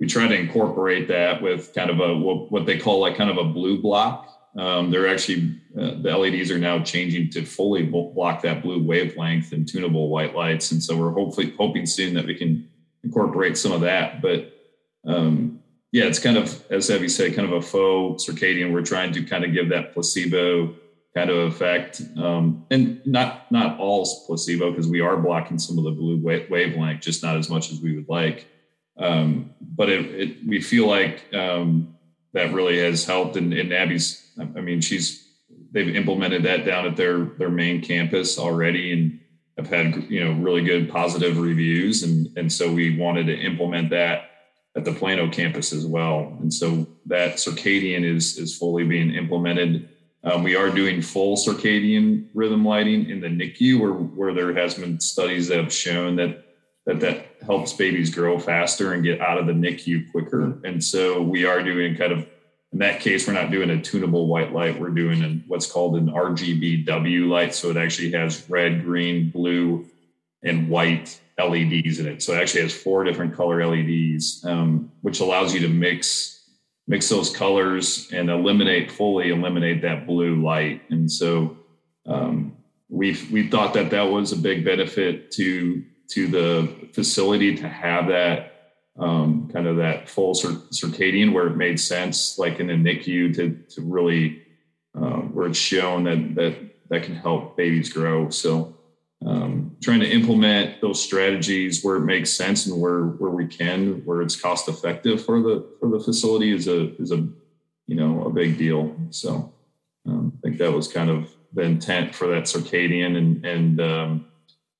we 0.00 0.06
try 0.06 0.26
to 0.26 0.34
incorporate 0.34 1.08
that 1.08 1.42
with 1.42 1.74
kind 1.74 1.90
of 1.90 2.00
a 2.00 2.14
what 2.16 2.66
they 2.66 2.78
call 2.78 3.00
like 3.00 3.16
kind 3.16 3.30
of 3.30 3.38
a 3.38 3.44
blue 3.44 3.80
block. 3.80 4.28
Um, 4.58 4.90
they're 4.90 5.08
actually 5.08 5.58
uh, 5.78 5.94
the 6.02 6.14
LEDs 6.14 6.50
are 6.50 6.58
now 6.58 6.82
changing 6.82 7.30
to 7.30 7.44
fully 7.46 7.84
block 7.84 8.42
that 8.42 8.62
blue 8.62 8.82
wavelength 8.82 9.52
and 9.52 9.66
tunable 9.66 10.10
white 10.10 10.34
lights, 10.34 10.72
and 10.72 10.82
so 10.82 10.96
we're 10.96 11.12
hopefully 11.12 11.54
hoping 11.56 11.86
soon 11.86 12.12
that 12.14 12.26
we 12.26 12.34
can 12.34 12.68
incorporate 13.02 13.56
some 13.56 13.72
of 13.72 13.80
that. 13.80 14.20
But 14.20 14.52
um, 15.06 15.51
yeah, 15.92 16.04
it's 16.04 16.18
kind 16.18 16.38
of 16.38 16.64
as 16.70 16.90
Evie 16.90 17.08
said, 17.08 17.34
kind 17.36 17.46
of 17.46 17.52
a 17.52 17.62
faux 17.62 18.26
circadian. 18.26 18.72
We're 18.72 18.82
trying 18.82 19.12
to 19.12 19.22
kind 19.22 19.44
of 19.44 19.52
give 19.52 19.68
that 19.68 19.92
placebo 19.92 20.74
kind 21.14 21.28
of 21.28 21.52
effect, 21.52 22.00
um, 22.16 22.64
and 22.70 23.04
not 23.06 23.52
not 23.52 23.78
all 23.78 24.24
placebo 24.26 24.70
because 24.70 24.88
we 24.88 25.00
are 25.00 25.18
blocking 25.18 25.58
some 25.58 25.76
of 25.76 25.84
the 25.84 25.90
blue 25.90 26.16
wavelength, 26.16 27.02
just 27.02 27.22
not 27.22 27.36
as 27.36 27.50
much 27.50 27.70
as 27.70 27.80
we 27.80 27.94
would 27.94 28.08
like. 28.08 28.48
Um, 28.96 29.50
but 29.60 29.90
it, 29.90 30.06
it, 30.06 30.46
we 30.46 30.60
feel 30.62 30.86
like 30.86 31.32
um, 31.34 31.94
that 32.32 32.52
really 32.52 32.78
has 32.78 33.04
helped. 33.04 33.36
And, 33.36 33.52
and 33.52 33.72
Abby's, 33.72 34.30
I 34.38 34.60
mean, 34.60 34.80
she's 34.80 35.28
they've 35.72 35.94
implemented 35.94 36.42
that 36.44 36.64
down 36.64 36.86
at 36.86 36.96
their 36.96 37.24
their 37.24 37.50
main 37.50 37.82
campus 37.82 38.38
already, 38.38 38.94
and 38.94 39.20
have 39.58 39.68
had 39.68 40.10
you 40.10 40.24
know 40.24 40.32
really 40.40 40.62
good 40.62 40.90
positive 40.90 41.38
reviews. 41.38 42.02
And 42.02 42.28
and 42.38 42.50
so 42.50 42.72
we 42.72 42.96
wanted 42.96 43.26
to 43.26 43.38
implement 43.38 43.90
that 43.90 44.30
at 44.76 44.84
the 44.84 44.92
Plano 44.92 45.30
campus 45.30 45.72
as 45.72 45.86
well. 45.86 46.36
And 46.40 46.52
so 46.52 46.86
that 47.06 47.36
circadian 47.36 48.04
is 48.04 48.38
is 48.38 48.56
fully 48.56 48.84
being 48.84 49.14
implemented. 49.14 49.88
Um, 50.24 50.42
we 50.42 50.54
are 50.54 50.70
doing 50.70 51.02
full 51.02 51.36
circadian 51.36 52.28
rhythm 52.32 52.64
lighting 52.64 53.10
in 53.10 53.20
the 53.20 53.28
NICU, 53.28 53.80
where 53.80 53.92
where 53.92 54.34
there 54.34 54.54
has 54.54 54.74
been 54.74 55.00
studies 55.00 55.48
that 55.48 55.58
have 55.58 55.72
shown 55.72 56.16
that 56.16 56.44
that 56.86 57.00
that 57.00 57.26
helps 57.44 57.72
babies 57.72 58.10
grow 58.10 58.38
faster 58.38 58.92
and 58.92 59.02
get 59.02 59.20
out 59.20 59.38
of 59.38 59.46
the 59.46 59.52
NICU 59.52 60.10
quicker. 60.10 60.58
And 60.64 60.82
so 60.82 61.20
we 61.20 61.44
are 61.44 61.62
doing 61.62 61.96
kind 61.96 62.12
of 62.12 62.26
in 62.72 62.78
that 62.78 63.00
case, 63.00 63.26
we're 63.26 63.34
not 63.34 63.50
doing 63.50 63.68
a 63.68 63.82
tunable 63.82 64.26
white 64.26 64.52
light. 64.52 64.80
We're 64.80 64.88
doing 64.88 65.22
an, 65.22 65.44
what's 65.46 65.70
called 65.70 65.96
an 65.96 66.06
RGBW 66.06 67.28
light. 67.28 67.54
So 67.54 67.68
it 67.68 67.76
actually 67.76 68.12
has 68.12 68.48
red, 68.48 68.82
green, 68.82 69.28
blue, 69.28 69.86
and 70.42 70.70
white 70.70 71.20
LEDs 71.48 71.98
in 71.98 72.06
it. 72.06 72.22
So 72.22 72.32
it 72.32 72.40
actually 72.40 72.62
has 72.62 72.74
four 72.74 73.04
different 73.04 73.34
color 73.34 73.66
LEDs, 73.66 74.44
um, 74.44 74.90
which 75.02 75.20
allows 75.20 75.54
you 75.54 75.60
to 75.60 75.68
mix 75.68 76.40
mix 76.88 77.08
those 77.08 77.34
colors 77.34 78.10
and 78.12 78.28
eliminate 78.28 78.90
fully 78.90 79.30
eliminate 79.30 79.82
that 79.82 80.06
blue 80.06 80.42
light. 80.42 80.82
And 80.90 81.10
so 81.10 81.56
um, 82.06 82.56
we 82.88 83.16
we 83.30 83.48
thought 83.48 83.74
that 83.74 83.90
that 83.90 84.02
was 84.02 84.32
a 84.32 84.36
big 84.36 84.64
benefit 84.64 85.30
to 85.32 85.84
to 86.10 86.26
the 86.26 86.88
facility 86.92 87.56
to 87.56 87.68
have 87.68 88.08
that 88.08 88.52
um, 88.98 89.48
kind 89.52 89.66
of 89.66 89.76
that 89.78 90.08
full 90.08 90.34
circadian 90.34 91.32
where 91.32 91.46
it 91.46 91.56
made 91.56 91.80
sense, 91.80 92.38
like 92.38 92.60
in 92.60 92.66
the 92.66 92.74
NICU, 92.74 93.34
to 93.36 93.58
to 93.74 93.80
really 93.80 94.42
uh, 94.94 95.20
where 95.32 95.46
it's 95.48 95.58
shown 95.58 96.04
that 96.04 96.34
that 96.34 96.88
that 96.88 97.02
can 97.02 97.14
help 97.14 97.56
babies 97.56 97.90
grow. 97.92 98.28
So 98.28 98.76
um, 99.24 99.61
trying 99.82 100.00
to 100.00 100.10
implement 100.10 100.80
those 100.80 101.02
strategies 101.02 101.82
where 101.82 101.96
it 101.96 102.04
makes 102.04 102.30
sense 102.30 102.66
and 102.66 102.80
where 102.80 103.02
where 103.02 103.30
we 103.30 103.46
can, 103.46 104.04
where 104.04 104.22
it's 104.22 104.40
cost 104.40 104.68
effective 104.68 105.24
for 105.24 105.40
the 105.40 105.66
for 105.80 105.88
the 105.88 106.00
facility 106.00 106.52
is 106.52 106.68
a 106.68 106.94
is 106.96 107.12
a 107.12 107.26
you 107.86 107.96
know 107.96 108.24
a 108.24 108.30
big 108.30 108.58
deal. 108.58 108.94
So 109.10 109.52
um, 110.06 110.32
I 110.38 110.40
think 110.42 110.58
that 110.58 110.72
was 110.72 110.88
kind 110.88 111.10
of 111.10 111.30
the 111.52 111.62
intent 111.62 112.14
for 112.14 112.28
that 112.28 112.44
circadian 112.44 113.16
and 113.16 113.44
and 113.44 113.80
um, 113.80 114.26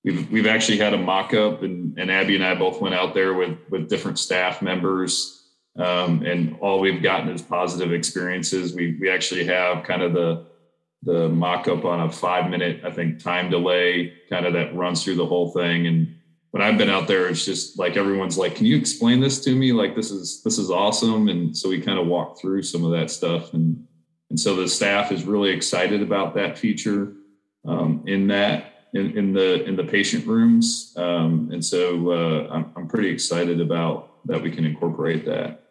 we've 0.04 0.30
we've 0.30 0.46
actually 0.46 0.78
had 0.78 0.94
a 0.94 0.98
mock-up 0.98 1.62
and, 1.62 1.98
and 1.98 2.10
abby 2.10 2.34
and 2.34 2.44
i 2.44 2.54
both 2.54 2.80
went 2.80 2.94
out 2.94 3.14
there 3.14 3.34
with 3.34 3.56
with 3.70 3.88
different 3.88 4.18
staff 4.18 4.62
members 4.62 5.38
um, 5.78 6.22
and 6.22 6.56
all 6.60 6.80
we've 6.80 7.02
gotten 7.02 7.28
is 7.28 7.42
positive 7.42 7.92
experiences 7.92 8.74
we 8.74 8.96
we 9.00 9.10
actually 9.10 9.44
have 9.44 9.84
kind 9.84 10.02
of 10.02 10.12
the 10.12 10.44
the 11.02 11.28
mock-up 11.28 11.84
on 11.84 12.00
a 12.00 12.12
five 12.12 12.48
minute 12.48 12.84
i 12.84 12.90
think 12.90 13.18
time 13.18 13.50
delay 13.50 14.12
kind 14.30 14.46
of 14.46 14.52
that 14.52 14.74
runs 14.74 15.02
through 15.02 15.16
the 15.16 15.26
whole 15.26 15.50
thing. 15.50 15.86
And 15.86 16.16
when 16.52 16.62
i've 16.62 16.78
been 16.78 16.90
out 16.90 17.08
there 17.08 17.28
it's 17.28 17.44
just 17.44 17.78
like 17.78 17.96
everyone's 17.96 18.38
like 18.38 18.54
can 18.54 18.66
you 18.66 18.76
explain 18.76 19.20
this 19.20 19.42
to 19.44 19.54
me? 19.54 19.72
Like 19.72 19.96
this 19.96 20.10
is 20.10 20.42
this 20.42 20.58
is 20.58 20.70
awesome. 20.70 21.28
And 21.28 21.56
so 21.56 21.68
we 21.68 21.80
kind 21.80 21.98
of 21.98 22.06
walk 22.06 22.40
through 22.40 22.62
some 22.62 22.84
of 22.84 22.92
that 22.92 23.10
stuff. 23.10 23.54
And 23.54 23.86
and 24.30 24.40
so 24.40 24.56
the 24.56 24.68
staff 24.68 25.12
is 25.12 25.24
really 25.24 25.50
excited 25.50 26.00
about 26.00 26.34
that 26.34 26.56
feature 26.56 27.12
um, 27.66 28.02
in 28.06 28.28
that 28.28 28.86
in, 28.94 29.16
in 29.16 29.32
the 29.32 29.64
in 29.64 29.76
the 29.76 29.84
patient 29.84 30.26
rooms, 30.26 30.94
um, 30.96 31.50
and 31.52 31.64
so 31.64 32.10
uh, 32.10 32.48
I'm, 32.52 32.72
I'm 32.76 32.88
pretty 32.88 33.08
excited 33.08 33.60
about 33.60 34.26
that 34.26 34.42
we 34.42 34.50
can 34.50 34.64
incorporate 34.64 35.24
that. 35.26 35.61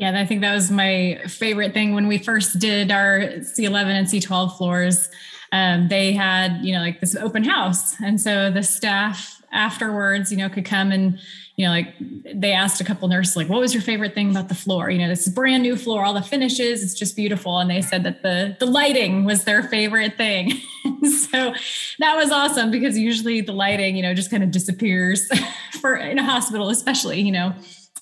Yeah, 0.00 0.18
I 0.18 0.24
think 0.24 0.40
that 0.40 0.54
was 0.54 0.70
my 0.70 1.20
favorite 1.26 1.74
thing 1.74 1.94
when 1.94 2.08
we 2.08 2.16
first 2.16 2.58
did 2.58 2.90
our 2.90 3.20
C11 3.20 3.84
and 3.84 4.06
C12 4.06 4.56
floors. 4.56 5.10
Um, 5.52 5.88
they 5.88 6.14
had 6.14 6.64
you 6.64 6.72
know 6.72 6.80
like 6.80 7.00
this 7.00 7.14
open 7.14 7.44
house, 7.44 8.00
and 8.00 8.18
so 8.18 8.50
the 8.50 8.62
staff 8.62 9.42
afterwards, 9.52 10.32
you 10.32 10.38
know, 10.38 10.48
could 10.48 10.64
come 10.64 10.90
and 10.90 11.18
you 11.56 11.66
know, 11.66 11.72
like 11.72 11.92
they 12.24 12.52
asked 12.52 12.80
a 12.80 12.84
couple 12.84 13.06
nurses, 13.08 13.36
like, 13.36 13.50
what 13.50 13.60
was 13.60 13.74
your 13.74 13.82
favorite 13.82 14.14
thing 14.14 14.30
about 14.30 14.48
the 14.48 14.54
floor? 14.54 14.88
You 14.88 15.00
know, 15.00 15.08
this 15.08 15.26
is 15.26 15.34
brand 15.34 15.62
new 15.62 15.76
floor, 15.76 16.02
all 16.02 16.14
the 16.14 16.22
finishes, 16.22 16.82
it's 16.82 16.94
just 16.94 17.14
beautiful. 17.14 17.58
And 17.58 17.68
they 17.68 17.82
said 17.82 18.02
that 18.04 18.22
the 18.22 18.56
the 18.58 18.64
lighting 18.64 19.26
was 19.26 19.44
their 19.44 19.64
favorite 19.64 20.16
thing. 20.16 20.52
so 21.30 21.52
that 21.98 22.16
was 22.16 22.30
awesome 22.30 22.70
because 22.70 22.96
usually 22.96 23.42
the 23.42 23.52
lighting, 23.52 23.96
you 23.96 24.02
know, 24.02 24.14
just 24.14 24.30
kind 24.30 24.42
of 24.42 24.50
disappears 24.50 25.28
for 25.82 25.94
in 25.94 26.18
a 26.18 26.24
hospital, 26.24 26.70
especially, 26.70 27.20
you 27.20 27.32
know. 27.32 27.54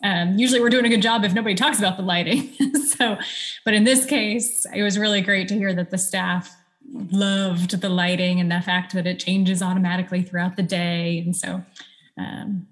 Um, 0.03 0.39
usually 0.39 0.61
we're 0.61 0.71
doing 0.71 0.85
a 0.85 0.89
good 0.89 1.03
job 1.03 1.25
if 1.25 1.35
nobody 1.35 1.55
talks 1.55 1.79
about 1.79 1.97
the 1.97 2.03
lighting. 2.03 2.53
so, 2.87 3.19
but 3.65 3.75
in 3.75 3.85
this 3.85 4.05
case, 4.05 4.67
it 4.75 4.83
was 4.83 4.99
really 4.99 5.21
great 5.21 5.49
to 5.49 5.55
hear 5.55 5.75
that 5.75 5.91
the 5.91 5.99
staff 5.99 6.55
loved 7.11 7.81
the 7.81 7.89
lighting 7.89 8.41
and 8.41 8.51
the 8.51 8.61
fact 8.61 8.95
that 8.95 9.07
it 9.07 9.19
changes 9.19 9.63
automatically 9.63 10.23
throughout 10.23 10.57
the 10.57 10.63
day. 10.63 11.19
And 11.19 11.37
so 11.37 11.65
um, 12.17 12.67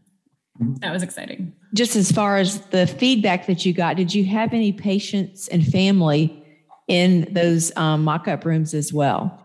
that 0.59 0.93
was 0.93 1.03
exciting. 1.03 1.53
Just 1.75 1.97
as 1.97 2.11
far 2.11 2.37
as 2.37 2.61
the 2.69 2.87
feedback 2.87 3.47
that 3.47 3.67
you 3.67 3.73
got, 3.73 3.97
did 3.97 4.15
you 4.15 4.25
have 4.25 4.53
any 4.53 4.73
patients 4.73 5.49
and 5.49 5.67
family 5.67 6.43
in 6.89 7.27
those 7.33 7.77
um, 7.77 8.05
mock 8.05 8.29
up 8.29 8.45
rooms 8.45 8.73
as 8.73 8.93
well? 8.93 9.43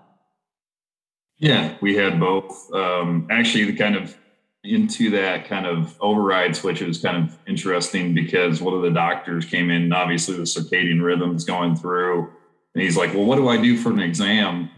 Yeah, 1.37 1.75
we 1.81 1.95
had 1.95 2.19
both. 2.19 2.71
Um, 2.71 3.27
actually, 3.31 3.65
the 3.65 3.75
kind 3.75 3.95
of 3.95 4.15
into 4.63 5.09
that 5.11 5.45
kind 5.47 5.65
of 5.65 5.97
override 5.99 6.55
switch 6.55 6.81
it 6.81 6.87
was 6.87 7.01
kind 7.01 7.17
of 7.17 7.37
interesting 7.47 8.13
because 8.13 8.61
one 8.61 8.75
of 8.75 8.83
the 8.83 8.91
doctors 8.91 9.45
came 9.45 9.71
in, 9.71 9.83
and 9.83 9.93
obviously 9.93 10.35
the 10.35 10.43
circadian 10.43 11.03
rhythms 11.03 11.45
going 11.45 11.75
through, 11.75 12.29
and 12.75 12.83
he's 12.83 12.97
like, 12.97 13.13
"Well, 13.13 13.25
what 13.25 13.37
do 13.37 13.49
I 13.49 13.61
do 13.61 13.77
for 13.77 13.89
an 13.89 13.99
exam?" 13.99 14.69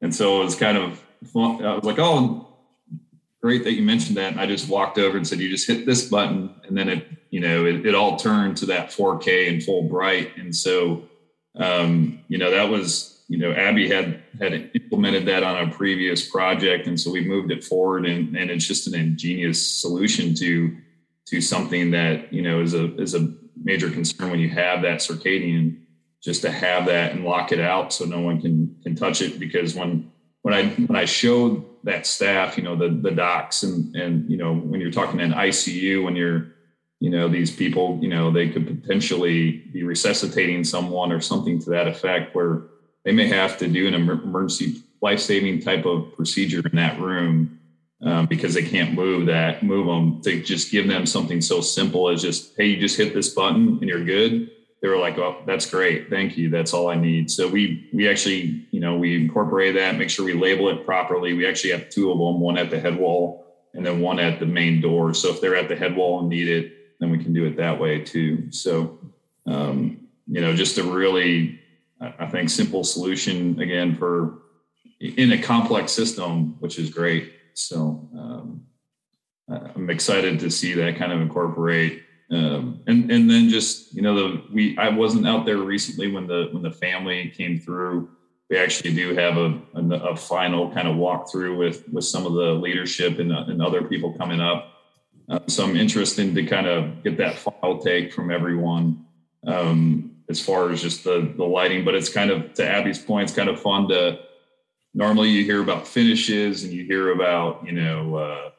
And 0.00 0.14
so 0.14 0.40
it 0.40 0.44
was 0.44 0.54
kind 0.56 0.78
of, 0.78 1.02
I 1.34 1.74
was 1.74 1.84
like, 1.84 1.98
"Oh, 1.98 2.52
great 3.42 3.64
that 3.64 3.72
you 3.72 3.82
mentioned 3.82 4.16
that. 4.16 4.32
And 4.32 4.40
I 4.40 4.46
just 4.46 4.68
walked 4.68 4.98
over 4.98 5.16
and 5.16 5.26
said, 5.26 5.40
you 5.40 5.50
just 5.50 5.66
hit 5.66 5.84
this 5.84 6.08
button. 6.08 6.54
And 6.66 6.78
then 6.78 6.88
it, 6.88 7.08
you 7.30 7.40
know, 7.40 7.66
it, 7.66 7.84
it 7.84 7.94
all 7.94 8.16
turned 8.16 8.56
to 8.58 8.66
that 8.66 8.90
4K 8.90 9.48
and 9.48 9.62
full 9.62 9.82
bright. 9.82 10.36
And 10.36 10.54
so, 10.54 11.02
um, 11.56 12.20
you 12.28 12.38
know, 12.38 12.52
that 12.52 12.70
was, 12.70 13.11
you 13.28 13.38
know, 13.38 13.52
Abby 13.52 13.88
had, 13.88 14.22
had 14.40 14.70
implemented 14.74 15.26
that 15.26 15.42
on 15.42 15.68
a 15.68 15.72
previous 15.72 16.28
project. 16.28 16.86
And 16.86 17.00
so 17.00 17.10
we 17.10 17.24
moved 17.24 17.50
it 17.50 17.64
forward 17.64 18.06
and, 18.06 18.36
and 18.36 18.50
it's 18.50 18.66
just 18.66 18.86
an 18.86 18.94
ingenious 18.94 19.80
solution 19.80 20.34
to, 20.36 20.76
to 21.28 21.40
something 21.40 21.90
that, 21.92 22.32
you 22.32 22.42
know, 22.42 22.60
is 22.60 22.74
a, 22.74 22.94
is 23.00 23.14
a 23.14 23.32
major 23.62 23.90
concern 23.90 24.30
when 24.30 24.40
you 24.40 24.50
have 24.50 24.82
that 24.82 25.00
circadian, 25.00 25.78
just 26.22 26.42
to 26.42 26.50
have 26.50 26.86
that 26.86 27.12
and 27.12 27.24
lock 27.24 27.52
it 27.52 27.60
out 27.60 27.92
so 27.92 28.04
no 28.04 28.20
one 28.20 28.40
can, 28.40 28.76
can 28.82 28.94
touch 28.94 29.22
it. 29.22 29.38
Because 29.38 29.74
when, 29.74 30.10
when 30.42 30.54
I, 30.54 30.68
when 30.70 30.96
I 30.96 31.04
showed 31.04 31.64
that 31.84 32.06
staff, 32.06 32.56
you 32.56 32.62
know, 32.62 32.76
the 32.76 32.88
the 32.88 33.10
docs 33.10 33.62
and 33.62 33.94
and 33.96 34.30
you 34.30 34.36
know, 34.36 34.54
when 34.54 34.80
you're 34.80 34.92
talking 34.92 35.20
in 35.20 35.32
ICU, 35.32 36.04
when 36.04 36.16
you're, 36.16 36.54
you 37.00 37.10
know, 37.10 37.28
these 37.28 37.54
people, 37.54 37.98
you 38.00 38.08
know, 38.08 38.30
they 38.30 38.48
could 38.48 38.66
potentially 38.66 39.64
be 39.72 39.82
resuscitating 39.82 40.62
someone 40.62 41.10
or 41.10 41.20
something 41.20 41.58
to 41.60 41.70
that 41.70 41.88
effect, 41.88 42.34
where 42.34 42.62
they 43.04 43.12
may 43.12 43.26
have 43.26 43.58
to 43.58 43.68
do 43.68 43.88
an 43.88 43.94
emergency 43.94 44.82
life 45.00 45.20
saving 45.20 45.60
type 45.60 45.84
of 45.84 46.14
procedure 46.14 46.62
in 46.64 46.76
that 46.76 47.00
room 47.00 47.58
um, 48.02 48.26
because 48.26 48.54
they 48.54 48.62
can't 48.62 48.94
move 48.94 49.26
that 49.26 49.62
move 49.62 49.86
them 49.86 50.20
to 50.22 50.42
just 50.42 50.70
give 50.70 50.88
them 50.88 51.06
something 51.06 51.40
so 51.40 51.60
simple 51.60 52.08
as 52.08 52.22
just 52.22 52.52
hey, 52.56 52.66
you 52.66 52.80
just 52.80 52.96
hit 52.96 53.14
this 53.14 53.34
button 53.34 53.78
and 53.80 53.82
you're 53.82 54.04
good. 54.04 54.50
they 54.80 54.88
were 54.88 54.98
like, 54.98 55.18
"Oh, 55.18 55.42
that's 55.46 55.70
great, 55.70 56.10
thank 56.10 56.36
you. 56.36 56.50
That's 56.50 56.74
all 56.74 56.88
I 56.88 56.96
need." 56.96 57.30
So 57.30 57.48
we 57.48 57.88
we 57.92 58.08
actually, 58.08 58.66
you 58.70 58.80
know, 58.80 58.96
we 58.96 59.16
incorporate 59.16 59.74
that, 59.74 59.96
make 59.96 60.10
sure 60.10 60.24
we 60.24 60.34
label 60.34 60.68
it 60.68 60.84
properly. 60.84 61.34
We 61.34 61.46
actually 61.46 61.70
have 61.70 61.88
two 61.90 62.10
of 62.10 62.18
them, 62.18 62.40
one 62.40 62.58
at 62.58 62.70
the 62.70 62.80
head 62.80 62.98
wall 62.98 63.42
and 63.74 63.84
then 63.84 64.00
one 64.00 64.18
at 64.18 64.38
the 64.38 64.46
main 64.46 64.80
door. 64.80 65.14
So 65.14 65.30
if 65.30 65.40
they're 65.40 65.56
at 65.56 65.68
the 65.68 65.76
head 65.76 65.96
wall 65.96 66.20
and 66.20 66.28
need 66.28 66.48
it, 66.48 66.72
then 67.00 67.10
we 67.10 67.18
can 67.18 67.32
do 67.32 67.46
it 67.46 67.56
that 67.56 67.80
way 67.80 68.00
too. 68.00 68.50
So, 68.50 68.98
um, 69.46 70.08
you 70.26 70.40
know, 70.40 70.54
just 70.54 70.76
to 70.76 70.84
really, 70.84 71.60
I 72.18 72.26
think, 72.26 72.50
simple 72.50 72.84
solution 72.84 73.60
again 73.60 73.94
for 73.96 74.38
in 75.00 75.32
a 75.32 75.42
complex 75.42 75.92
system, 75.92 76.56
which 76.60 76.78
is 76.78 76.90
great. 76.90 77.32
So 77.54 78.08
um, 78.16 78.62
I'm 79.48 79.90
excited 79.90 80.40
to 80.40 80.50
see 80.50 80.74
that 80.74 80.96
kind 80.96 81.12
of 81.12 81.20
incorporate. 81.20 82.02
Um, 82.30 82.82
and 82.86 83.10
and 83.10 83.28
then 83.28 83.48
just 83.48 83.94
you 83.94 84.00
know 84.00 84.14
the 84.14 84.42
we 84.52 84.76
I 84.78 84.88
wasn't 84.88 85.26
out 85.26 85.44
there 85.44 85.58
recently 85.58 86.10
when 86.10 86.26
the 86.26 86.48
when 86.52 86.62
the 86.62 86.70
family 86.70 87.28
came 87.36 87.58
through 87.58 88.08
we 88.52 88.58
actually 88.58 88.94
do 88.94 89.14
have 89.14 89.38
a, 89.38 89.58
a, 89.74 90.10
a, 90.10 90.16
final 90.16 90.70
kind 90.72 90.86
of 90.86 90.96
walkthrough 90.96 91.56
with 91.56 91.88
with 91.88 92.04
some 92.04 92.26
of 92.26 92.34
the 92.34 92.52
leadership 92.52 93.18
and, 93.18 93.32
and 93.32 93.62
other 93.62 93.82
people 93.82 94.12
coming 94.12 94.42
up. 94.42 94.74
Uh, 95.30 95.38
so 95.46 95.64
I'm 95.64 95.74
interested 95.74 96.34
to 96.34 96.44
kind 96.44 96.66
of 96.66 97.02
get 97.02 97.16
that 97.16 97.36
final 97.36 97.78
take 97.78 98.12
from 98.12 98.30
everyone 98.30 99.06
um, 99.46 100.11
as 100.32 100.44
far 100.44 100.70
as 100.70 100.82
just 100.82 101.04
the 101.04 101.32
the 101.36 101.44
lighting. 101.44 101.84
But 101.84 101.94
it's 101.94 102.08
kind 102.08 102.30
of 102.30 102.54
to 102.54 102.66
Abby's 102.66 102.98
point, 102.98 103.24
it's 103.28 103.36
kind 103.36 103.48
of 103.48 103.60
fun 103.60 103.88
to. 103.88 104.18
Normally, 104.94 105.30
you 105.30 105.44
hear 105.44 105.62
about 105.62 105.86
finishes 105.86 106.64
and 106.64 106.72
you 106.72 106.84
hear 106.84 107.12
about 107.12 107.64
you 107.64 107.72
know 107.72 108.16
uh, 108.16 108.50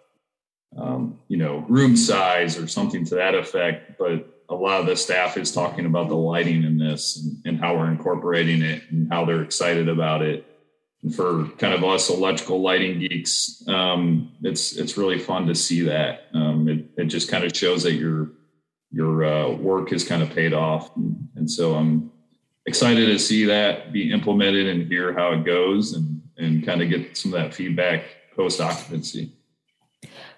um, 0.82 1.20
you 1.28 1.38
know 1.38 1.66
room 1.68 1.98
size 1.98 2.58
or 2.58 2.68
something 2.68 3.04
to 3.06 3.16
that 3.16 3.36
effect, 3.36 3.98
but 4.00 4.30
a 4.50 4.56
lot 4.56 4.80
of 4.80 4.86
the 4.86 4.96
staff 4.96 5.38
is 5.38 5.52
talking 5.52 5.86
about 5.86 6.10
the 6.10 6.16
lighting 6.16 6.64
in 6.64 6.78
this 6.78 7.18
and, 7.18 7.38
and, 7.46 7.60
how 7.60 7.76
we're 7.76 7.90
incorporating 7.90 8.62
it 8.62 8.84
and 8.92 9.12
how 9.12 9.26
they're 9.26 9.42
excited 9.42 9.88
about 9.88 10.22
it. 10.22 10.46
And 11.02 11.16
for 11.16 11.46
kind 11.58 11.74
of 11.74 11.84
us 11.84 12.10
electrical 12.10 12.62
lighting 12.62 13.00
geeks, 13.00 13.64
um, 13.68 14.32
it's 14.42 14.78
it's 14.78 14.98
really 14.98 15.20
fun 15.20 15.48
to 15.48 15.56
see 15.56 15.82
that. 15.82 16.28
Um, 16.34 16.68
it, 16.68 16.86
it 16.98 17.06
just 17.06 17.30
kind 17.30 17.44
of 17.44 17.56
shows 17.56 17.84
that 17.84 17.94
your 17.94 18.32
your 18.94 19.26
uh, 19.26 19.50
work 19.50 19.90
has 19.90 20.04
kind 20.04 20.22
of 20.22 20.30
paid 20.30 20.54
off, 20.54 20.96
and, 20.96 21.50
so 21.50 21.76
I'm 21.76 22.10
excited 22.66 23.08
to 23.08 23.20
see 23.20 23.44
that 23.46 23.92
be 23.92 24.14
implemented 24.14 24.68
and 24.68 24.88
hear 24.88 25.12
how 25.12 25.34
it 25.34 25.44
goes 25.44 25.94
and 25.94 26.22
and 26.38 26.66
kind 26.66 26.82
of 26.82 26.90
get 26.90 27.18
some 27.18 27.34
of 27.34 27.42
that 27.42 27.54
feedback 27.54 28.04
post 28.36 28.62
occupancy. 28.62 29.32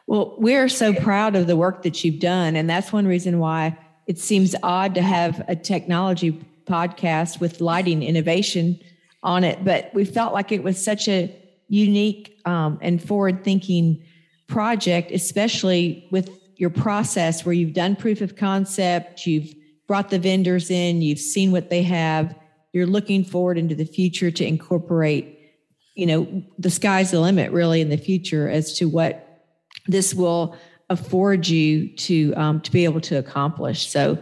Well, 0.07 0.35
we're 0.37 0.69
so 0.69 0.93
proud 0.93 1.35
of 1.35 1.47
the 1.47 1.55
work 1.55 1.83
that 1.83 2.03
you've 2.03 2.19
done. 2.19 2.55
And 2.55 2.69
that's 2.69 2.93
one 2.93 3.07
reason 3.07 3.39
why 3.39 3.77
it 4.07 4.19
seems 4.19 4.55
odd 4.61 4.93
to 4.95 5.01
have 5.01 5.43
a 5.47 5.55
technology 5.55 6.45
podcast 6.65 7.39
with 7.39 7.61
lighting 7.61 8.03
innovation 8.03 8.79
on 9.23 9.43
it, 9.43 9.63
but 9.63 9.91
we 9.93 10.05
felt 10.05 10.33
like 10.33 10.51
it 10.51 10.63
was 10.63 10.83
such 10.83 11.07
a 11.07 11.35
unique 11.67 12.39
um, 12.45 12.77
and 12.81 13.01
forward 13.01 13.43
thinking 13.43 14.03
project, 14.47 15.11
especially 15.11 16.07
with 16.11 16.29
your 16.57 16.69
process 16.69 17.45
where 17.45 17.53
you've 17.53 17.73
done 17.73 17.95
proof 17.95 18.21
of 18.21 18.35
concept, 18.35 19.25
you've 19.25 19.53
brought 19.87 20.09
the 20.09 20.19
vendors 20.19 20.71
in, 20.71 21.01
you've 21.01 21.19
seen 21.19 21.51
what 21.51 21.69
they 21.69 21.83
have, 21.83 22.35
you're 22.73 22.87
looking 22.87 23.23
forward 23.23 23.57
into 23.57 23.75
the 23.75 23.85
future 23.85 24.31
to 24.31 24.45
incorporate, 24.45 25.39
you 25.95 26.05
know, 26.05 26.43
the 26.57 26.69
sky's 26.69 27.11
the 27.11 27.19
limit 27.19 27.51
really 27.51 27.81
in 27.81 27.89
the 27.89 27.97
future 27.97 28.49
as 28.49 28.77
to 28.77 28.89
what 28.89 29.43
this 29.87 30.13
will 30.13 30.57
afford 30.89 31.47
you 31.47 31.95
to 31.95 32.33
um, 32.35 32.61
to 32.61 32.71
be 32.71 32.83
able 32.83 33.01
to 33.01 33.15
accomplish. 33.15 33.89
So, 33.89 34.17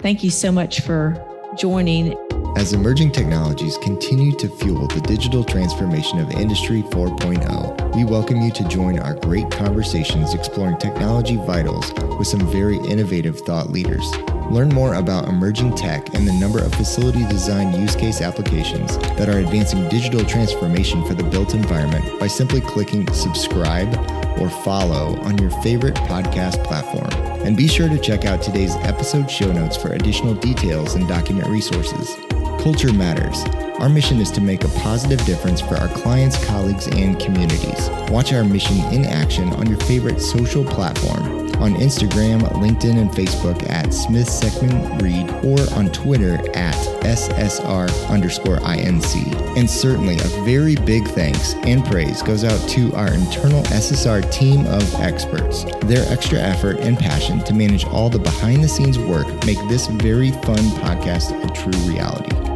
thank 0.00 0.24
you 0.24 0.30
so 0.30 0.50
much 0.50 0.80
for 0.80 1.16
joining. 1.56 2.43
As 2.64 2.72
emerging 2.72 3.12
technologies 3.12 3.76
continue 3.76 4.34
to 4.36 4.48
fuel 4.48 4.86
the 4.86 5.02
digital 5.02 5.44
transformation 5.44 6.18
of 6.18 6.30
Industry 6.30 6.80
4.0, 6.84 7.94
we 7.94 8.04
welcome 8.04 8.40
you 8.40 8.50
to 8.52 8.66
join 8.68 8.98
our 8.98 9.12
great 9.16 9.50
conversations 9.50 10.32
exploring 10.32 10.78
technology 10.78 11.36
vitals 11.36 11.92
with 12.18 12.26
some 12.26 12.40
very 12.50 12.78
innovative 12.78 13.38
thought 13.40 13.68
leaders. 13.68 14.10
Learn 14.50 14.70
more 14.70 14.94
about 14.94 15.28
emerging 15.28 15.74
tech 15.76 16.14
and 16.14 16.26
the 16.26 16.32
number 16.32 16.58
of 16.58 16.74
facility 16.74 17.26
design 17.26 17.78
use 17.78 17.94
case 17.94 18.22
applications 18.22 18.96
that 19.18 19.28
are 19.28 19.40
advancing 19.40 19.86
digital 19.90 20.24
transformation 20.24 21.04
for 21.04 21.12
the 21.12 21.24
built 21.24 21.52
environment 21.52 22.18
by 22.18 22.26
simply 22.26 22.62
clicking 22.62 23.06
subscribe 23.12 23.94
or 24.40 24.48
follow 24.48 25.20
on 25.20 25.36
your 25.36 25.50
favorite 25.60 25.96
podcast 25.96 26.64
platform. 26.64 27.10
And 27.44 27.58
be 27.58 27.68
sure 27.68 27.90
to 27.90 27.98
check 27.98 28.24
out 28.24 28.40
today's 28.40 28.74
episode 28.76 29.30
show 29.30 29.52
notes 29.52 29.76
for 29.76 29.92
additional 29.92 30.32
details 30.32 30.94
and 30.94 31.06
document 31.06 31.48
resources. 31.48 32.16
Culture 32.64 32.94
matters. 32.94 33.44
Our 33.78 33.90
mission 33.90 34.22
is 34.22 34.30
to 34.30 34.40
make 34.40 34.64
a 34.64 34.68
positive 34.68 35.22
difference 35.26 35.60
for 35.60 35.76
our 35.76 35.88
clients, 35.88 36.42
colleagues, 36.46 36.86
and 36.86 37.20
communities. 37.20 37.90
Watch 38.08 38.32
our 38.32 38.42
mission 38.42 38.78
in 38.90 39.04
action 39.04 39.52
on 39.52 39.66
your 39.66 39.78
favorite 39.80 40.18
social 40.18 40.64
platform 40.64 41.44
on 41.56 41.74
Instagram, 41.74 42.40
LinkedIn, 42.52 42.98
and 42.98 43.10
Facebook 43.10 43.68
at 43.68 43.92
Smith 43.92 44.28
Seckman 44.28 45.02
Reed 45.02 45.28
or 45.44 45.60
on 45.78 45.92
Twitter 45.92 46.36
at 46.56 46.74
SSR 47.04 48.08
underscore 48.08 48.56
INC. 48.60 49.58
And 49.58 49.68
certainly 49.68 50.16
a 50.16 50.44
very 50.44 50.74
big 50.74 51.06
thanks 51.08 51.52
and 51.64 51.84
praise 51.84 52.22
goes 52.22 52.44
out 52.44 52.66
to 52.70 52.94
our 52.94 53.12
internal 53.12 53.62
SSR 53.64 54.32
team 54.32 54.64
of 54.68 54.94
experts. 54.94 55.64
Their 55.82 56.10
extra 56.10 56.38
effort 56.38 56.78
and 56.78 56.98
passion 56.98 57.44
to 57.44 57.52
manage 57.52 57.84
all 57.84 58.08
the 58.08 58.18
behind 58.18 58.64
the 58.64 58.68
scenes 58.68 58.98
work 58.98 59.26
make 59.44 59.58
this 59.68 59.86
very 59.86 60.30
fun 60.30 60.64
podcast 60.80 61.30
a 61.44 61.52
true 61.52 61.78
reality. 61.92 62.53